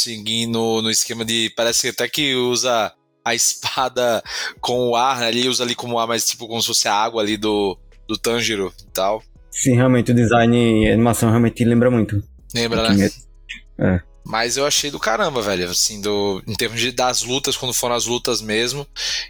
[0.50, 1.52] no, no esquema de.
[1.56, 2.94] Parece até que usa
[3.26, 4.22] a espada
[4.60, 5.30] com o ar, né?
[5.30, 7.78] Ele usa ali como ar, mas tipo como se fosse a água ali do,
[8.08, 9.24] do Tanjiro e tal.
[9.50, 12.22] Sim, realmente o design e a animação realmente lembra muito.
[12.54, 13.10] Lembra, né?
[13.80, 14.13] É.
[14.26, 15.70] Mas eu achei do caramba, velho.
[15.70, 18.88] Assim, do, em termos de, das lutas, quando foram as lutas mesmo.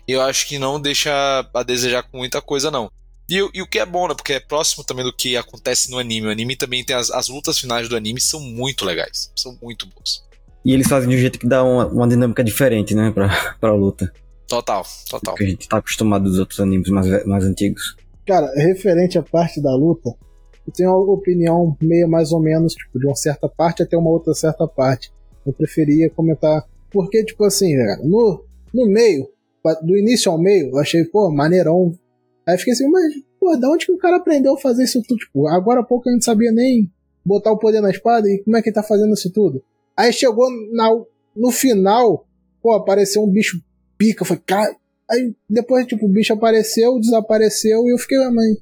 [0.07, 1.11] Eu acho que não deixa
[1.53, 2.91] a desejar com muita coisa, não.
[3.29, 4.13] E, e, o que é bom, né?
[4.13, 6.27] Porque é próximo também do que acontece no anime.
[6.27, 9.31] O anime também tem as, as lutas finais do anime, são muito legais.
[9.35, 10.23] São muito boas.
[10.63, 13.11] E eles fazem de um jeito que dá uma, uma dinâmica diferente, né?
[13.11, 14.11] Pra, pra luta.
[14.47, 15.33] Total, total.
[15.33, 17.95] Porque a gente tá acostumado dos outros animes mais, mais antigos.
[18.25, 20.13] Cara, referente à parte da luta,
[20.66, 24.09] eu tenho uma opinião meio mais ou menos, tipo, de uma certa parte até uma
[24.09, 25.11] outra certa parte.
[25.45, 26.66] Eu preferia comentar.
[26.89, 29.28] Porque, tipo assim, no, no meio,
[29.82, 31.93] do início ao meio, eu achei, pô, maneirão.
[32.47, 35.20] Aí fiquei assim, mas, pô, da onde que o cara aprendeu a fazer isso tudo?
[35.20, 36.89] Tipo, agora há pouco a gente sabia nem
[37.26, 39.64] botar o poder na espada e como é que ele tá fazendo isso tudo?
[39.95, 40.89] Aí chegou na,
[41.36, 42.26] no final,
[42.61, 43.61] pô, apareceu um bicho
[43.97, 44.76] pica, foi cara.
[45.09, 48.57] Aí depois, tipo, o bicho apareceu, desapareceu e eu fiquei, ah, mas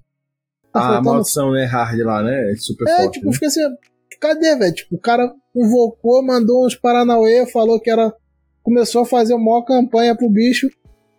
[0.72, 1.66] Tá a maldição, né?
[1.66, 2.52] Hard lá, né?
[2.52, 3.14] É super é, forte.
[3.14, 3.34] tipo, né?
[3.34, 3.62] fica assim,
[4.20, 4.74] cadê, velho?
[4.74, 8.14] Tipo, o cara invocou, mandou uns Paranauê, falou que era.
[8.64, 10.70] Começou a fazer uma maior campanha pro bicho.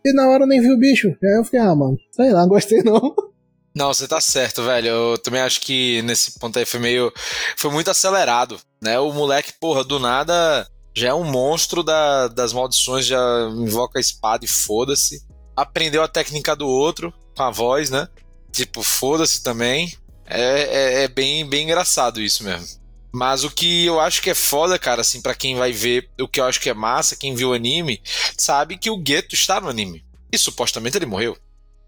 [0.05, 1.09] E na hora nem viu o bicho.
[1.09, 3.15] Aí eu fiquei, ah, mano, sei lá, não gostei não.
[3.75, 4.87] Não, você tá certo, velho.
[4.87, 7.11] Eu também acho que nesse ponto aí foi meio.
[7.57, 8.99] Foi muito acelerado, né?
[8.99, 13.19] O moleque, porra, do nada já é um monstro da, das maldições, já
[13.57, 15.23] invoca a espada e foda-se.
[15.57, 18.07] Aprendeu a técnica do outro, com a voz, né?
[18.53, 19.93] Tipo, foda-se também.
[20.27, 22.81] É, é, é bem, bem engraçado isso mesmo.
[23.13, 26.27] Mas o que eu acho que é foda, cara, assim, para quem vai ver, o
[26.27, 28.01] que eu acho que é massa, quem viu o anime,
[28.39, 30.03] sabe que o Geto está no anime.
[30.33, 31.37] E supostamente ele morreu.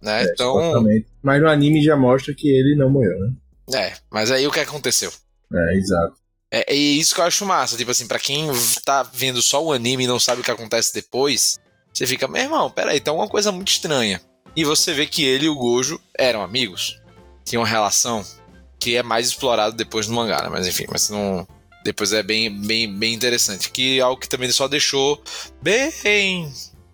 [0.03, 0.23] Né?
[0.23, 0.53] É, então.
[0.53, 1.07] supostamente.
[1.23, 3.33] Mas no anime já mostra que ele não morreu, né?
[3.75, 5.11] É, mas aí o que aconteceu?
[5.51, 6.15] É, exato.
[6.53, 7.77] É, é isso que eu acho massa.
[7.77, 8.49] Tipo assim, pra quem
[8.85, 11.59] tá vendo só o anime e não sabe o que acontece depois,
[11.93, 14.21] você fica, meu irmão, peraí, tem uma coisa muito estranha.
[14.57, 17.01] E você vê que ele e o Gojo eram amigos.
[17.45, 18.25] Tinham uma relação
[18.79, 20.49] que é mais explorado depois no mangá, né?
[20.51, 21.47] Mas enfim, mas não.
[21.85, 23.71] Depois é bem, bem, bem interessante.
[23.71, 25.21] Que é algo que também só deixou
[25.61, 26.51] bem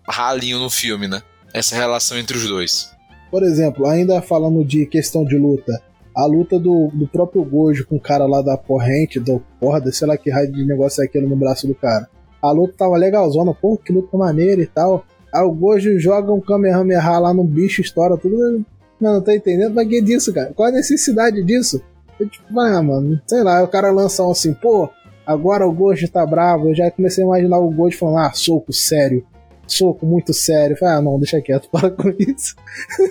[0.07, 1.21] ralinho no filme, né?
[1.53, 2.89] Essa relação entre os dois.
[3.29, 5.81] Por exemplo, ainda falando de questão de luta,
[6.15, 10.07] a luta do, do próprio Gojo com o cara lá da corrente, do corda, sei
[10.07, 12.09] lá que raio de negócio é aquele no braço do cara.
[12.41, 15.05] A luta tava legalzona, pô, que luta maneira e tal.
[15.33, 18.65] Aí o Gojo joga um Kamehameha lá no bicho, estoura tudo.
[18.99, 19.73] Não, não tá entendendo?
[19.73, 20.53] Pra que disso, cara?
[20.53, 21.81] Qual a necessidade disso?
[22.19, 24.89] Eu, tipo, ah, mano, sei lá, o cara lança um assim, pô,
[25.25, 26.69] agora o Gojo tá bravo.
[26.69, 29.25] Eu já comecei a imaginar o Gojo falando, ah, soco sério.
[29.65, 30.73] Soco muito sério.
[30.73, 32.55] Eu falei, ah, não, deixa quieto, para com isso.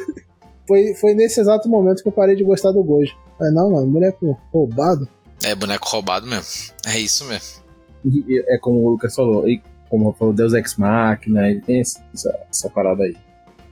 [0.68, 3.12] foi, foi nesse exato momento que eu parei de gostar do Gojo.
[3.12, 5.08] Eu falei, não, mano, boneco roubado.
[5.42, 6.74] É boneco roubado mesmo.
[6.86, 7.60] É isso mesmo.
[8.04, 9.60] E, é como o Lucas falou, e
[9.90, 12.00] como falou Deus Ex Machina, ele tem essa,
[12.48, 13.16] essa parada aí.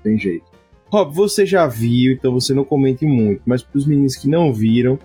[0.02, 0.44] Tem jeito.
[0.90, 4.52] Rob, você já viu, então você não comente muito, mas para os meninos que não
[4.52, 4.98] viram,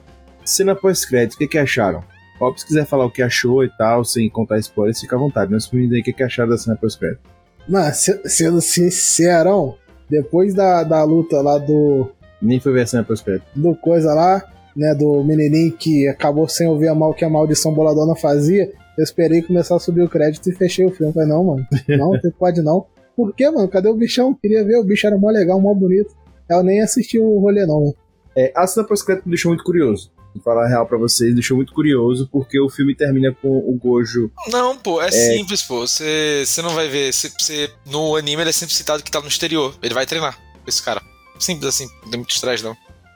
[0.44, 2.04] cena pós-crédito, o que, que acharam?
[2.40, 5.52] Rob, se quiser falar o que achou e tal, sem contar spoilers, fica à vontade.
[5.52, 7.22] Mas os meninos aí, o que, que acharam da cena pós-crédito?
[7.68, 9.78] Mas, sendo sincerão,
[10.10, 12.10] depois da, da luta lá do.
[12.42, 13.46] Nem foi ver a cena pós-crédito.
[13.56, 14.44] Do coisa lá,
[14.76, 19.04] né, do menininho que acabou sem ouvir a mal que a maldição boladona fazia, eu
[19.04, 21.14] esperei começar a subir o crédito e fechei o filme.
[21.14, 22.86] Falei, não, mano, não, você pode não.
[23.16, 23.68] Por quê, mano?
[23.68, 24.34] Cadê o bichão?
[24.34, 26.16] Queria ver, o bicho era mó legal, mó bonito.
[26.50, 27.96] Eu nem assisti o rolê, não, mano.
[28.36, 30.12] É, a cena pós-crédito me deixou muito curioso.
[30.34, 33.78] Vou falar a real pra vocês, deixou muito curioso, porque o filme termina com o
[33.78, 34.32] Gojo.
[34.48, 35.12] Não, pô, é, é...
[35.12, 35.86] simples, pô.
[35.86, 37.14] Você não vai ver.
[37.14, 39.76] Cê, cê, no anime ele é sempre citado que tá no exterior.
[39.82, 41.02] Ele vai treinar esse cara.
[41.38, 42.76] Simples assim, não tem muito estresse, não.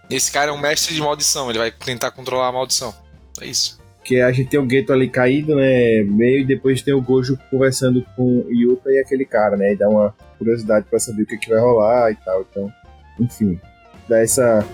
[0.09, 2.93] Esse cara é um mestre de maldição, ele vai tentar controlar a maldição.
[3.41, 3.79] É isso.
[4.07, 6.01] Porque a gente tem o Geto ali caído, né?
[6.03, 9.73] Meio, e depois tem o Gojo conversando com o Yuta e aquele cara, né?
[9.73, 12.45] E dá uma curiosidade para saber o que, que vai rolar e tal.
[12.49, 12.71] Então,
[13.19, 13.59] enfim,
[14.07, 14.65] dá essa,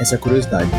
[0.00, 0.70] essa curiosidade.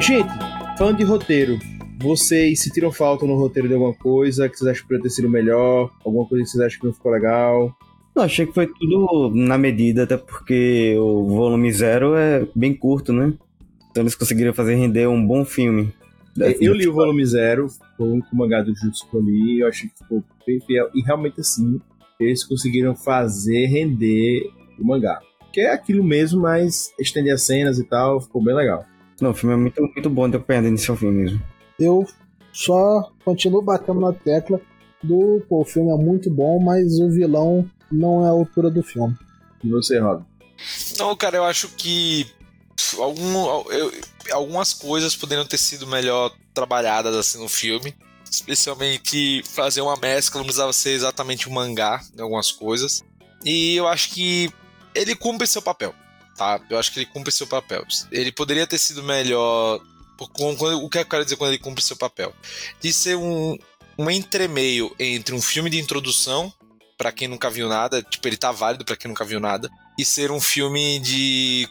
[0.00, 0.28] Gente,
[0.76, 1.56] falando de roteiro,
[2.00, 5.28] vocês sentiram falta no roteiro de alguma coisa que vocês acham que poderia ter sido
[5.28, 5.90] melhor?
[6.04, 7.76] Alguma coisa que vocês acham que não ficou legal?
[8.14, 13.12] Eu achei que foi tudo na medida, até porque o volume zero é bem curto,
[13.12, 13.32] né?
[13.90, 15.92] Então eles conseguiram fazer render um bom filme.
[16.60, 19.88] Eu li o volume zero, foi um mangá do Jutsu que eu li, eu achei
[19.88, 20.88] que ficou bem fiel.
[20.94, 21.80] E realmente assim,
[22.20, 25.18] eles conseguiram fazer render o mangá.
[25.52, 28.84] Que é aquilo mesmo, mas estender as cenas e tal, ficou bem legal.
[29.20, 31.40] Não, o filme é muito, muito bom de acompanhar do início ao fim mesmo
[31.78, 32.06] eu
[32.52, 34.60] só continuo batendo na tecla
[35.02, 38.82] do pô, o filme é muito bom, mas o vilão não é a altura do
[38.82, 39.16] filme.
[39.62, 40.24] E você, Rob?
[40.98, 42.26] Não, cara, eu acho que
[42.98, 43.92] algum, eu,
[44.32, 47.94] algumas coisas poderiam ter sido melhor trabalhadas assim no filme.
[48.30, 53.02] Especialmente fazer uma mescla, não precisava ser exatamente um mangá em algumas coisas.
[53.44, 54.52] E eu acho que
[54.94, 55.94] ele cumpre seu papel,
[56.36, 56.60] tá?
[56.68, 57.84] Eu acho que ele cumpre seu papel.
[58.10, 59.80] Ele poderia ter sido melhor
[60.24, 62.34] o que eu quero dizer quando ele cumpre seu papel?
[62.80, 63.56] De ser um,
[63.98, 66.52] um entremeio entre um filme de introdução,
[66.96, 70.04] para quem nunca viu nada, tipo, ele tá válido para quem nunca viu nada, e
[70.04, 71.68] ser um filme de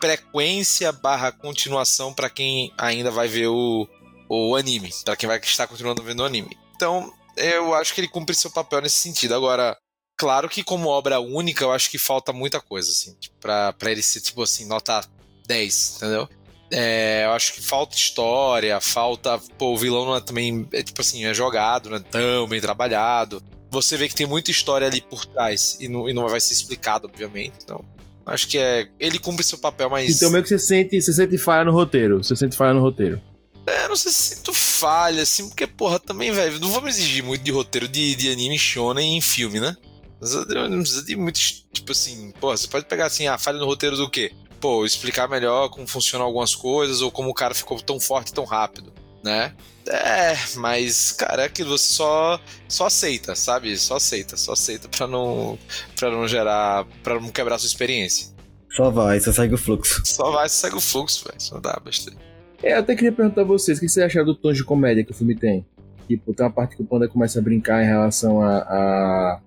[0.00, 3.86] frequência barra continuação para quem ainda vai ver o,
[4.28, 6.56] o anime, para quem vai estar continuando vendo o anime.
[6.74, 9.34] Então, eu acho que ele cumpre seu papel nesse sentido.
[9.34, 9.76] Agora,
[10.16, 14.02] claro que como obra única, eu acho que falta muita coisa, assim, pra, pra ele
[14.02, 15.04] ser, tipo assim, nota
[15.46, 16.28] 10, entendeu?
[16.72, 19.38] É, eu acho que falta história, falta.
[19.58, 20.66] Pô, o vilão não é também.
[20.72, 23.42] É tipo assim, é jogado, não é tão bem trabalhado.
[23.70, 26.52] Você vê que tem muita história ali por trás e não, e não vai ser
[26.52, 27.54] explicado, obviamente.
[27.62, 27.84] Então,
[28.26, 28.88] acho que é.
[28.98, 30.16] Ele cumpre seu papel, mas.
[30.16, 32.22] Então, meio que você sente, você sente falha no roteiro.
[32.22, 33.20] Você sente falha no roteiro.
[33.66, 37.42] É, não sei se sinto falha, assim, porque, porra, também, velho, não vamos exigir muito
[37.42, 39.76] de roteiro de, de anime shonen em filme, né?
[40.20, 41.38] Não precisa de muito,
[41.72, 44.32] tipo assim, porra, você pode pegar assim, a ah, falha no roteiro do quê?
[44.60, 48.44] Pô, explicar melhor como funcionam algumas coisas ou como o cara ficou tão forte tão
[48.44, 48.92] rápido,
[49.24, 49.54] né?
[49.86, 53.76] É, mas, cara, é aquilo, você só, só aceita, sabe?
[53.76, 55.58] Só aceita, só aceita pra não,
[55.96, 58.28] pra não gerar, pra não quebrar sua experiência.
[58.70, 60.02] Só vai, só segue o fluxo.
[60.04, 61.40] Só vai, só segue o fluxo, velho.
[61.40, 62.18] Só dá besteira.
[62.62, 65.04] É, eu até queria perguntar a vocês, o que vocês acharam do tom de comédia
[65.04, 65.66] que o filme tem?
[66.06, 69.40] Tipo, tem uma parte que o Panda começa a brincar em relação a, a,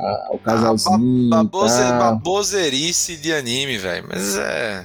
[0.00, 1.28] a ao casalzinho.
[1.32, 1.98] Ah, babose, tá.
[1.98, 4.06] baboserice de anime, velho.
[4.08, 4.84] Mas é.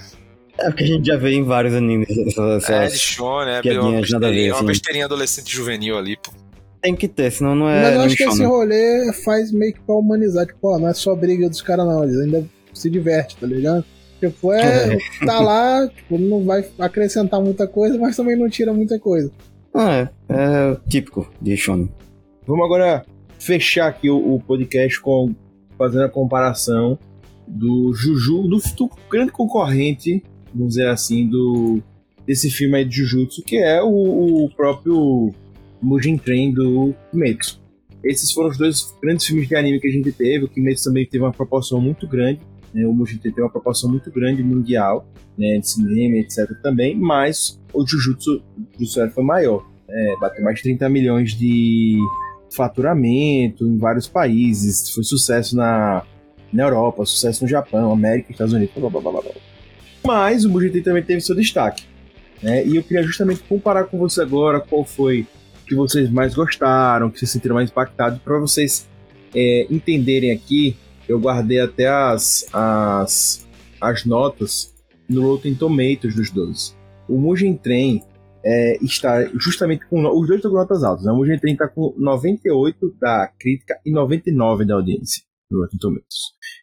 [0.58, 3.86] É porque a gente já vê em vários animes essas, É de shonen, é piadinhas
[3.86, 4.66] uma a besteirinha, uma assim.
[4.66, 6.32] besteirinha adolescente juvenil ali, pô.
[6.82, 7.82] Tem que ter, senão não é.
[7.82, 10.46] Mas eu acho que esse rolê faz meio que pra humanizar.
[10.46, 12.04] Tipo, ó, não é só briga dos caras, não.
[12.04, 13.84] Eles ainda se divertem, tá ligado?
[14.20, 14.98] Tipo, é.
[15.26, 19.32] Tá lá, tipo, não vai acrescentar muita coisa, mas também não tira muita coisa.
[19.74, 21.90] Ah, é, é típico de shonen.
[22.48, 23.04] Vamos agora
[23.46, 25.36] fechar aqui o, o podcast com
[25.78, 26.98] fazendo a comparação
[27.48, 30.24] do Juju, do, do grande concorrente,
[30.54, 31.82] vamos dizer assim, do
[32.26, 35.32] desse filme aí de Jujutsu, que é o, o próprio
[35.80, 37.62] Mugen Train do Kimetsu.
[38.04, 40.46] Esses foram os dois grandes filmes de anime que a gente teve.
[40.46, 42.40] O Kimetsu também teve uma proporção muito grande.
[42.74, 42.84] Né?
[42.88, 45.60] O Mugen Train teve uma proporção muito grande mundial, né?
[45.60, 46.50] de cinema, etc.
[46.64, 48.42] também, mas o Jujutsu,
[48.74, 49.70] Jujutsu foi maior.
[49.88, 50.16] né?
[50.20, 52.00] bateu mais de 30 milhões de
[52.54, 54.90] faturamento em vários países.
[54.92, 56.04] Foi sucesso na,
[56.52, 59.32] na Europa, sucesso no Japão, América, Estados Unidos, blá, blá, blá, blá.
[60.04, 61.84] Mas o Train também teve seu destaque.
[62.42, 62.66] Né?
[62.66, 65.26] E eu queria justamente comparar com você agora qual foi
[65.68, 68.88] que vocês mais gostaram, que vocês se sentiram mais impactados, para vocês
[69.34, 70.76] é, entenderem aqui.
[71.08, 73.48] Eu guardei até as, as,
[73.82, 74.74] as notas
[75.10, 76.76] no Rotten Tomatoes dos dois.
[77.08, 78.02] O Mugen Train
[78.46, 80.02] é, está justamente com.
[80.02, 81.06] Os dois estão com notas altas.
[81.06, 81.12] Né?
[81.12, 86.20] O Mugen está com 98 da crítica e 99 da audiência no Rotten Tomatoes.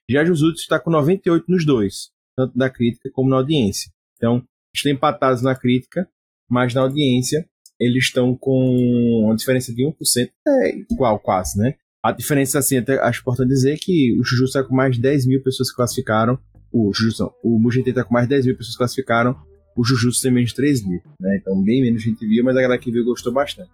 [0.08, 3.90] Já Jujutsu está com 98 nos dois, tanto da crítica como na audiência.
[4.16, 4.42] Então,
[4.74, 6.08] estão empatados na crítica,
[6.48, 7.48] mas na audiência
[7.80, 9.94] eles estão com uma diferença de 1%,
[10.46, 11.74] é igual quase, né?
[12.04, 15.26] A diferença, assim, até acho importante dizer que o Jujutsu está com mais de 10
[15.26, 16.38] mil pessoas que classificaram,
[16.72, 19.36] o Jujutsu, o Mugen está com mais de 10 mil pessoas que classificaram,
[19.76, 21.38] o Jujutsu tem menos de 3 mil, né?
[21.40, 23.70] Então bem menos gente viu, mas a galera que viu gostou bastante.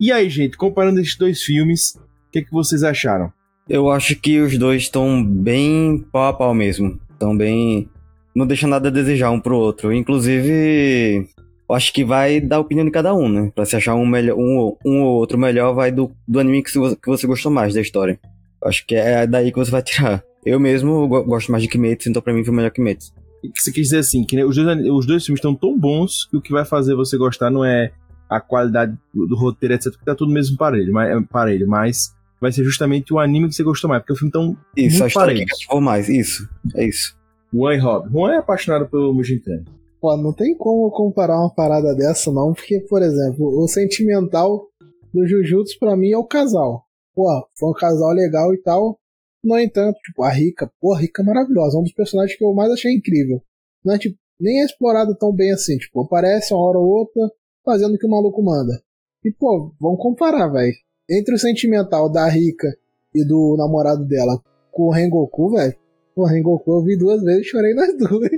[0.00, 3.32] E aí, gente, comparando esses dois filmes, o que, que vocês acharam?
[3.68, 6.98] Eu acho que os dois estão bem pau a pau mesmo.
[7.12, 7.88] Estão bem.
[8.34, 9.92] Não deixa nada a desejar um pro outro.
[9.92, 11.28] Inclusive,
[11.70, 13.50] acho que vai da opinião de cada um, né?
[13.54, 16.70] Pra se achar um, melhor, um, um ou outro melhor, vai do, do anime que,
[16.70, 18.18] se- que você gostou mais da história.
[18.64, 20.22] Acho que é daí que você vai tirar.
[20.46, 23.12] Eu mesmo go- gosto mais de Kimetsu, então pra mim foi melhor Kimetsu.
[23.44, 25.78] O que você quis dizer assim, que né, os, dois, os dois filmes estão tão
[25.78, 27.92] bons que o que vai fazer você gostar não é
[28.28, 32.14] a qualidade do, do roteiro, etc, que tá tudo mesmo parelho, mas, é parelho, mas
[32.40, 35.04] vai ser justamente o anime que você gostou mais, porque o filme tão Isso, Muito
[35.04, 36.08] a história que mais.
[36.08, 37.16] Isso, é isso.
[37.52, 38.10] Juan e Rob.
[38.10, 39.64] Juan é apaixonado pelo Mugen Train.
[40.00, 44.66] Pô, não tem como comparar uma parada dessa, não, porque, por exemplo, o sentimental
[45.12, 46.84] do Jujutsu pra mim é o casal.
[47.14, 47.26] Pô,
[47.58, 48.98] foi um casal legal e tal.
[49.42, 52.44] No entanto, tipo, a Rika, pô, a Rika é maravilhosa, é um dos personagens que
[52.44, 53.40] eu mais achei incrível.
[53.84, 57.22] Não é, tipo, nem é explorado tão bem assim, tipo, aparece uma hora ou outra
[57.64, 58.80] fazendo o que o maluco manda.
[59.24, 60.74] E, pô, vamos comparar, velho.
[61.10, 62.68] Entre o sentimental da Rika
[63.14, 65.74] e do namorado dela com o Rengoku, velho.
[66.14, 68.30] Pô, Rengoku eu vi duas vezes e chorei nas duas.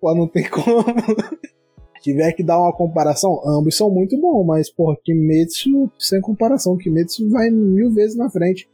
[0.00, 0.84] Pô, não tem como.
[2.02, 7.30] Tiver que dar uma comparação, ambos são muito bons, mas, pô, Kimetsu, sem comparação, Kimetsu
[7.30, 8.68] vai mil vezes na frente.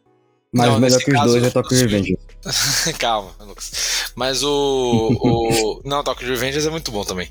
[0.52, 2.18] Mas Não, melhor que os caso, dois é Tokyo os- Revenge.
[2.98, 3.70] Calma, Lucas.
[4.14, 5.10] Mas o.
[5.20, 5.82] o...
[5.86, 7.30] Não, Tokyo Revengers é muito bom também.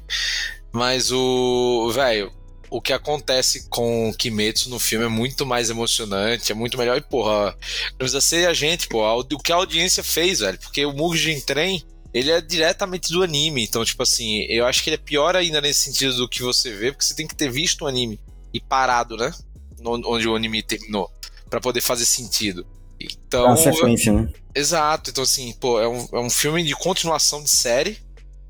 [0.71, 1.89] Mas o.
[1.91, 2.31] Velho,
[2.69, 6.95] o que acontece com Kimetsu no filme é muito mais emocionante, é muito melhor.
[6.97, 7.57] E, porra,
[7.91, 9.03] não precisa ser a gente, pô.
[9.19, 10.59] O que a audiência fez, velho.
[10.59, 11.81] Porque o Mugen Train,
[12.13, 13.63] ele é diretamente do anime.
[13.63, 16.71] Então, tipo assim, eu acho que ele é pior ainda nesse sentido do que você
[16.71, 18.19] vê, porque você tem que ter visto o anime
[18.53, 19.33] e parado, né?
[19.79, 21.09] No- Onde o anime terminou.
[21.49, 22.63] Pra poder fazer sentido.
[22.99, 24.29] Então, É uma sequência, né?
[24.55, 27.97] Exato, então assim, pô, é um, é um filme de continuação de série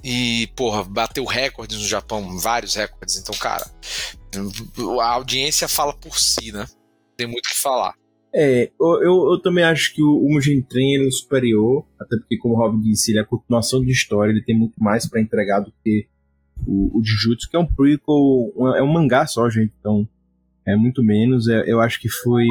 [0.04, 3.66] e, porra, bateu recordes no Japão, vários recordes, então, cara,
[5.02, 6.66] a audiência fala por si, né?
[7.18, 7.96] Tem muito o que falar.
[8.34, 12.58] É, eu, eu, também acho que o, Mugen Train é superior, até porque, como o
[12.58, 15.74] Rob disse, ele é a continuação de história, ele tem muito mais pra entregar do
[15.84, 16.08] que
[16.66, 20.08] o, o Jujutsu, que é um prequel, é um mangá só, gente, então
[20.66, 21.48] é muito menos.
[21.48, 22.46] É, eu acho que foi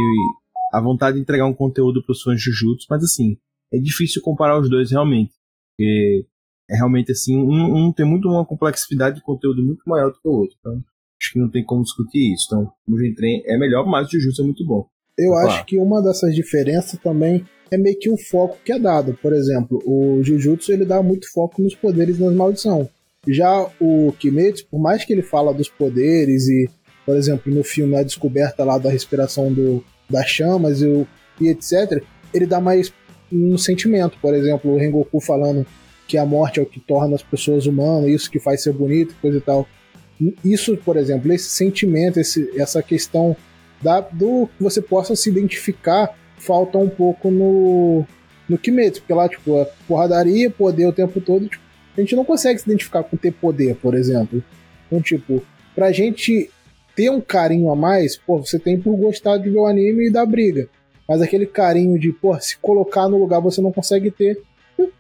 [0.73, 3.37] a vontade de entregar um conteúdo pros fãs de Jujutsu, mas assim,
[3.73, 5.33] é difícil comparar os dois realmente,
[5.71, 6.27] porque
[6.71, 10.29] é realmente assim, um, um tem muito uma complexidade de conteúdo muito maior do que
[10.29, 10.83] o outro, então
[11.21, 12.47] acho que não tem como discutir isso.
[12.47, 14.87] Então, o Train é melhor, mas o Jujutsu é muito bom.
[15.19, 19.15] Eu acho que uma dessas diferenças também é meio que um foco que é dado.
[19.15, 22.89] Por exemplo, o Jujutsu ele dá muito foco nos poderes e nas maldição.
[23.27, 26.69] Já o Kimetsu, por mais que ele fala dos poderes e,
[27.05, 31.07] por exemplo, no filme a descoberta lá da respiração do, das chamas e, o,
[31.41, 32.03] e etc,
[32.33, 32.93] ele dá mais
[33.31, 34.19] no sentimento.
[34.21, 35.67] Por exemplo, o Rengoku falando
[36.07, 39.15] que a morte é o que torna as pessoas humanas, isso que faz ser bonito,
[39.21, 39.67] coisa e tal.
[40.45, 43.37] isso, por exemplo, esse sentimento, esse, essa questão
[43.83, 48.05] da, do que você possa se identificar, falta um pouco no,
[48.49, 51.63] no Kimetsu, porque lá, tipo, é porradaria, poder o tempo todo, tipo,
[51.97, 54.43] a gente não consegue se identificar com ter poder, por exemplo.
[54.87, 55.43] Então, tipo,
[55.75, 56.51] pra gente
[56.97, 60.11] ter um carinho a mais, pô, você tem por gostar de ver o anime e
[60.11, 60.69] da briga.
[61.07, 64.41] Mas aquele carinho de, pô, se colocar no lugar você não consegue ter.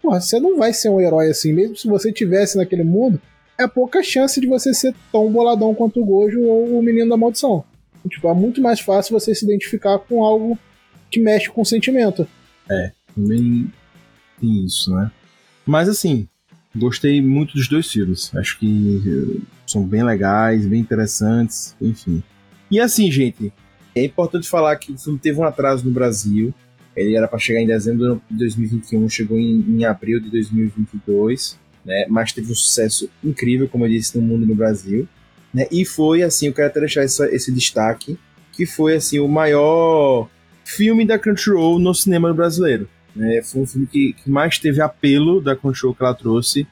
[0.00, 3.20] Pô, você não vai ser um herói assim, mesmo se você tivesse naquele mundo,
[3.58, 7.16] é pouca chance de você ser tão boladão quanto o Gojo ou o Menino da
[7.16, 7.64] Maldição.
[8.08, 10.56] Tipo, é muito mais fácil você se identificar com algo
[11.10, 12.28] que mexe com o sentimento.
[12.70, 13.72] É, também
[14.40, 15.10] tem isso, né?
[15.64, 16.28] Mas assim,
[16.76, 18.34] gostei muito dos dois filmes.
[18.34, 22.22] Acho que eh, são bem legais, bem interessantes, enfim.
[22.70, 23.52] E assim, gente,
[23.94, 26.52] é importante falar que o filme teve um atraso no Brasil.
[26.94, 32.04] Ele era para chegar em dezembro de 2021, chegou em, em abril de 2022 né?
[32.08, 35.08] Mas teve um sucesso incrível, como eu disse, no mundo e no Brasil,
[35.54, 35.66] né?
[35.70, 38.18] E foi assim, eu quero até deixar essa, esse destaque,
[38.52, 40.28] que foi assim o maior
[40.64, 42.88] filme da Crunchyroll no cinema brasileiro.
[43.16, 43.42] Né?
[43.42, 46.66] Foi um filme que, que mais teve apelo da Crunchyroll que ela trouxe.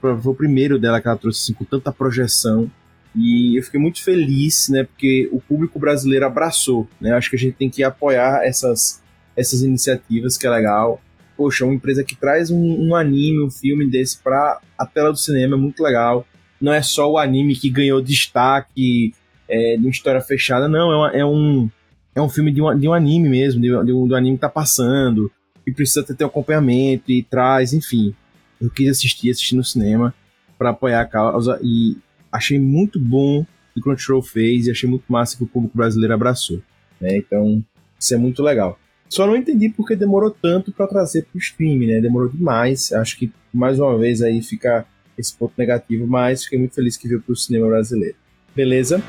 [0.00, 2.70] Foi o primeiro dela que ela trouxe assim, com tanta projeção.
[3.14, 4.84] E eu fiquei muito feliz, né?
[4.84, 7.12] Porque o público brasileiro abraçou, né?
[7.12, 9.02] Acho que a gente tem que apoiar essas,
[9.36, 11.00] essas iniciativas, que é legal
[11.36, 15.18] poxa, uma empresa que traz um, um anime, um filme desse para a tela do
[15.18, 16.26] cinema é muito legal.
[16.60, 19.12] Não é só o anime que ganhou destaque
[19.48, 21.70] é, de uma história fechada, não, é, uma, é um
[22.14, 24.36] é um filme de um, de um anime mesmo, de, de, um, de um anime
[24.36, 25.30] que tá passando,
[25.66, 28.14] e precisa ter, ter um acompanhamento e traz, enfim.
[28.60, 30.14] Eu quis assistir, assistir no cinema
[30.58, 31.96] para apoiar a causa e
[32.30, 35.76] achei muito bom o que o Crunchyroll fez e achei muito massa que o público
[35.76, 36.60] brasileiro abraçou.
[37.00, 37.16] Né?
[37.18, 37.62] Então,
[37.98, 38.78] isso é muito legal.
[39.08, 42.00] Só não entendi porque demorou tanto para trazer para o stream, né?
[42.00, 42.92] Demorou demais.
[42.92, 44.86] Acho que mais uma vez aí fica
[45.16, 48.16] esse ponto negativo, mas fiquei muito feliz que veio para o cinema brasileiro.
[48.56, 49.02] Beleza?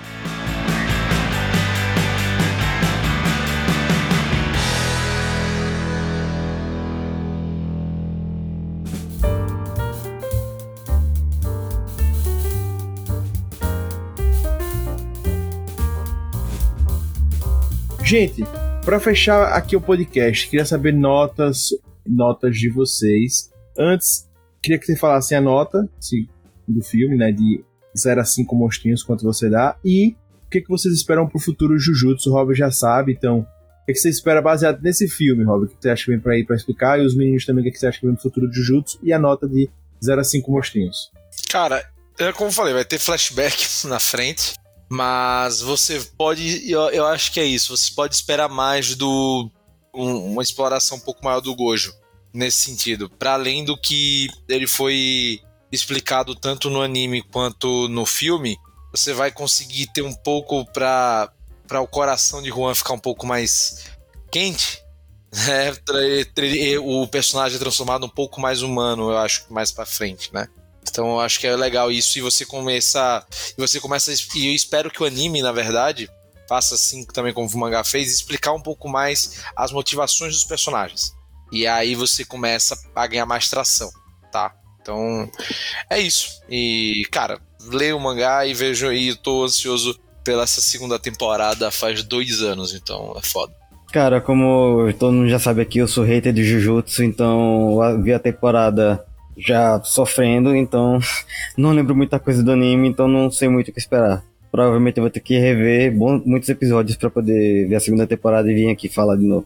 [18.06, 18.44] Gente,
[18.84, 21.70] para fechar aqui o podcast, queria saber notas,
[22.06, 23.52] notas de vocês.
[23.76, 24.30] Antes,
[24.62, 26.30] queria que você falasse a nota se,
[26.68, 27.66] do filme, né, de
[27.98, 31.80] 0 a 5 monstrinhos, quanto você dá, e o que, que vocês esperam pro futuro
[31.80, 35.70] Jujutsu, o Robert já sabe, então, o que, você espera baseado nesse filme, Robert?
[35.70, 37.00] O que você acha que vem pra ir pra explicar?
[37.00, 39.00] E os meninos também, o que, você acha que vem pro futuro de Jujutsu?
[39.02, 39.68] E a nota de
[40.04, 41.12] 0 a 5 monstrinhos.
[41.50, 41.84] Cara,
[42.20, 44.54] é como eu falei, vai ter flashback na frente.
[44.90, 47.76] Mas você pode, eu, eu acho que é isso.
[47.76, 49.50] Você pode esperar mais do
[49.94, 51.94] um, uma exploração um pouco maior do Gojo
[52.34, 55.40] nesse sentido, para além do que ele foi
[55.72, 58.58] explicado tanto no anime quanto no filme.
[58.92, 61.32] Você vai conseguir ter um pouco para
[61.68, 63.86] para o coração de Juan ficar um pouco mais
[64.32, 64.84] quente,
[65.34, 65.74] né?
[66.80, 70.48] O personagem é transformado um pouco mais humano, eu acho, mais para frente, né?
[70.96, 73.22] Então eu acho que é legal isso e você começa.
[73.58, 74.14] E você começa.
[74.34, 76.10] E eu espero que o anime, na verdade,
[76.48, 81.14] faça assim também como o mangá fez, explicar um pouco mais as motivações dos personagens.
[81.52, 83.92] E aí você começa a ganhar mais tração,
[84.32, 84.56] tá?
[84.82, 85.30] Então,
[85.90, 86.42] é isso.
[86.50, 91.70] E, cara, leio o mangá e vejo e eu tô ansioso pela essa segunda temporada
[91.72, 93.54] faz dois anos, então é foda.
[93.92, 98.20] Cara, como todo mundo já sabe aqui, eu sou hater de Jujutsu, então vi a
[98.20, 99.06] temporada
[99.38, 101.00] já sofrendo, então
[101.58, 104.24] não lembro muita coisa do anime, então não sei muito o que esperar.
[104.52, 108.56] Provavelmente eu vou ter que rever muitos episódios para poder ver a segunda temporada e
[108.56, 109.46] vir aqui falar de novo.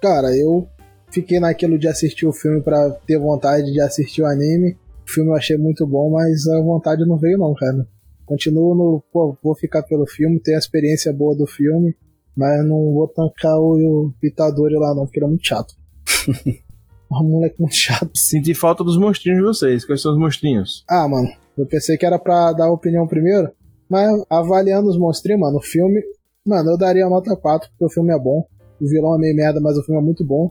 [0.00, 0.66] Cara, eu
[1.10, 4.76] fiquei naquilo de assistir o filme para ter vontade de assistir o anime.
[5.06, 7.86] O filme eu achei muito bom, mas a vontade não veio não, cara.
[8.24, 11.94] Continuo no, pô, vou ficar pelo filme, ter a experiência boa do filme,
[12.34, 15.74] mas não vou tancar o, o Pitadori lá não, porque ele é muito chato.
[17.10, 18.10] Um moleque muito chato.
[18.16, 19.84] Senti falta dos monstrinhos de vocês.
[19.84, 20.84] Quais são os monstrinhos?
[20.88, 23.50] Ah, mano, eu pensei que era pra dar a opinião primeiro.
[23.88, 26.02] Mas avaliando os monstrinhos, mano, o filme.
[26.44, 28.44] Mano, eu daria nota 4, porque o filme é bom.
[28.80, 30.50] O vilão é meio merda, mas o filme é muito bom.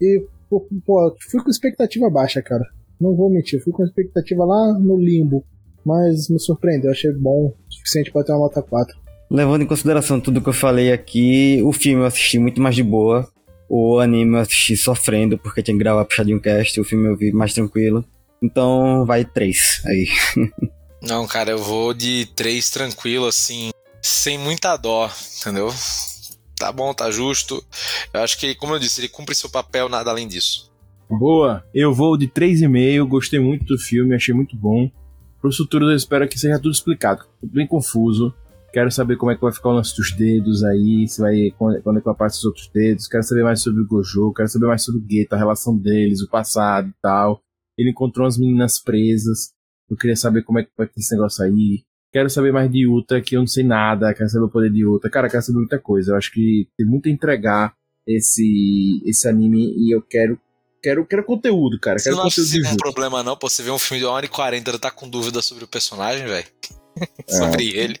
[0.00, 2.64] E, pô, pô, fui com expectativa baixa, cara.
[3.00, 5.44] Não vou mentir, fui com expectativa lá no limbo.
[5.84, 8.96] Mas me surpreendeu, achei bom o suficiente pra ter uma nota 4.
[9.30, 12.82] Levando em consideração tudo que eu falei aqui, o filme eu assisti muito mais de
[12.82, 13.28] boa.
[13.68, 17.32] O anime eu assisti sofrendo porque tinha que gravar puxadinho cast, o filme eu vi
[17.32, 18.04] mais tranquilo.
[18.42, 20.08] Então vai três aí.
[21.02, 23.70] Não, cara, eu vou de três tranquilo, assim,
[24.02, 25.10] sem muita dó,
[25.40, 25.72] entendeu?
[26.56, 27.64] Tá bom, tá justo.
[28.12, 30.72] Eu acho que, como eu disse, ele cumpre seu papel, nada além disso.
[31.08, 34.90] Boa, eu vou de 3,5, gostei muito do filme, achei muito bom.
[35.40, 37.24] Pros futuros eu espero que seja tudo explicado.
[37.42, 38.34] Bem confuso.
[38.78, 41.82] Quero saber como é que vai ficar o lance dos dedos aí, se vai, quando,
[41.82, 43.08] quando é que vai aparecer os outros dedos.
[43.08, 46.22] Quero saber mais sobre o Gojo, quero saber mais sobre o Geto, a relação deles,
[46.22, 47.40] o passado e tal.
[47.76, 49.50] Ele encontrou umas meninas presas.
[49.90, 51.82] Eu queria saber como é que vai ter esse negócio aí.
[52.12, 54.14] Quero saber mais de Yuta, que eu não sei nada.
[54.14, 55.10] Quero saber o poder de Yuta.
[55.10, 56.12] Cara, quero saber muita coisa.
[56.12, 57.74] Eu acho que tem muito a entregar
[58.06, 60.38] esse, esse anime e eu quero
[60.80, 61.98] Quero, quero conteúdo, cara.
[61.98, 63.36] Você Quero não acha conteúdo que de é um problema, não?
[63.36, 65.64] Pô, você vê um filme de 1 hora e 40 e tá com dúvida sobre
[65.64, 66.46] o personagem, velho?
[67.28, 67.96] sobre ele.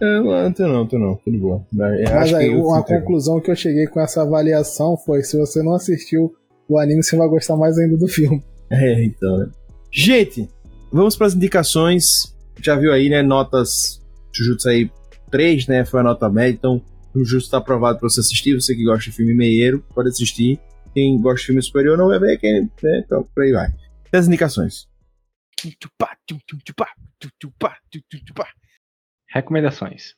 [0.00, 1.14] É, não, tô não, tô não.
[1.16, 1.66] Tô de boa.
[1.72, 5.62] Eu Mas acho aí, uma conclusão que eu cheguei com essa avaliação foi: se você
[5.62, 6.34] não assistiu
[6.68, 8.42] o anime, você vai gostar mais ainda do filme.
[8.68, 9.48] É, então, né?
[9.92, 10.48] Gente,
[10.90, 12.34] vamos para as indicações.
[12.60, 13.22] Já viu aí, né?
[13.22, 14.02] Notas
[14.34, 14.90] Jujutsu aí
[15.30, 15.84] 3, né?
[15.84, 16.56] Foi a nota média.
[16.58, 16.82] Então,
[17.14, 18.60] o Jujutsu tá aprovado para você assistir.
[18.60, 20.58] Você que gosta de filme meieiro, pode assistir.
[20.92, 22.38] Quem gosta de filme superior não vai ver.
[22.38, 23.02] Quem, né?
[23.06, 23.68] Então, por aí vai.
[24.12, 24.88] E as indicações?
[29.28, 30.14] Recomendações.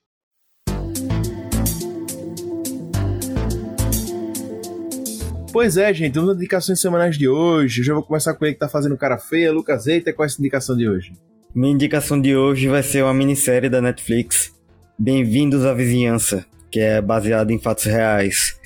[5.53, 6.15] Pois é, gente.
[6.15, 7.81] Vamos às indicações semanais de hoje.
[7.81, 9.53] Eu já vou começar com ele que tá fazendo cara feia.
[9.53, 11.13] Lucas Eita, qual é essa indicação de hoje?
[11.55, 14.55] Minha indicação de hoje vai ser uma minissérie da Netflix,
[14.99, 18.61] Bem-vindos à Vizinhança, que é baseada em fatos reais.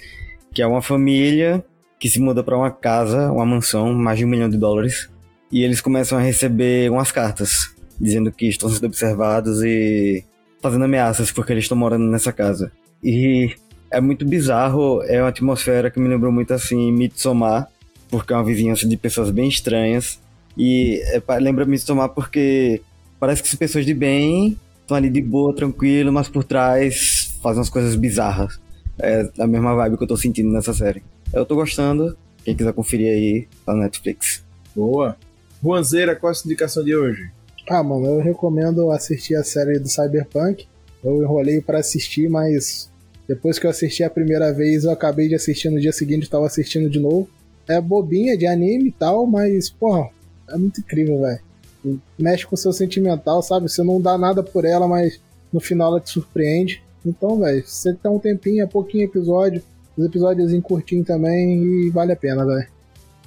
[0.52, 1.64] Que é uma família
[2.00, 5.11] que se muda para uma casa, uma mansão, mais de um milhão de dólares,
[5.52, 10.24] e eles começam a receber umas cartas dizendo que estão sendo observados e
[10.60, 12.72] fazendo ameaças porque eles estão morando nessa casa.
[13.04, 13.54] E
[13.90, 17.68] é muito bizarro, é uma atmosfera que me lembrou muito assim Midsommar,
[18.08, 20.18] porque é uma vizinhança de pessoas bem estranhas.
[20.56, 22.80] E é, lembra Midsommar porque
[23.20, 27.58] parece que são pessoas de bem, estão ali de boa, tranquilo, mas por trás fazem
[27.58, 28.58] umas coisas bizarras.
[28.98, 31.02] É a mesma vibe que eu tô sentindo nessa série.
[31.32, 34.42] Eu tô gostando, quem quiser conferir aí, tá na Netflix.
[34.74, 35.16] Boa.
[35.62, 37.30] Juanzeira, qual é a sua indicação de hoje?
[37.70, 40.66] Ah, mano, eu recomendo assistir a série do Cyberpunk.
[41.04, 42.90] Eu enrolei pra assistir, mas
[43.28, 46.46] depois que eu assisti a primeira vez, eu acabei de assistir no dia seguinte, tava
[46.46, 47.28] assistindo de novo.
[47.68, 50.10] É bobinha de anime e tal, mas, porra,
[50.50, 52.00] é muito incrível, velho.
[52.18, 53.70] Mexe com o seu sentimental, sabe?
[53.70, 55.20] Você não dá nada por ela, mas
[55.52, 56.82] no final ela te surpreende.
[57.06, 59.62] Então, velho, você tem um tempinho, é pouquinho episódio,
[59.96, 62.66] os episódios curtinho também e vale a pena, velho.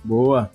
[0.04, 0.52] Boa.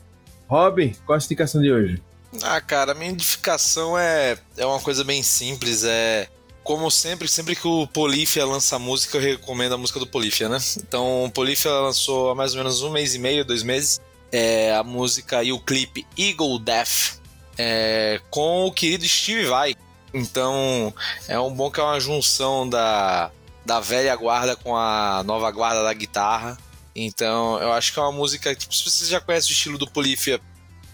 [0.50, 2.02] Rob, qual a indicação de hoje?
[2.42, 5.84] Ah, cara, a minha indicação é, é uma coisa bem simples.
[5.84, 6.26] É
[6.64, 10.58] como sempre, sempre que o Polifia lança música, eu recomendo a música do Polifia, né?
[10.78, 14.00] Então, o Polifia lançou há mais ou menos um mês e meio, dois meses,
[14.32, 17.20] é, a música e o clipe Eagle Death
[17.56, 19.76] é, com o querido Steve Vai.
[20.12, 20.92] Então,
[21.28, 23.30] é um bom que é uma junção da,
[23.64, 26.58] da velha guarda com a nova guarda da guitarra.
[27.06, 29.90] Então, eu acho que é uma música, tipo, se você já conhece o estilo do
[29.90, 30.40] Polifia,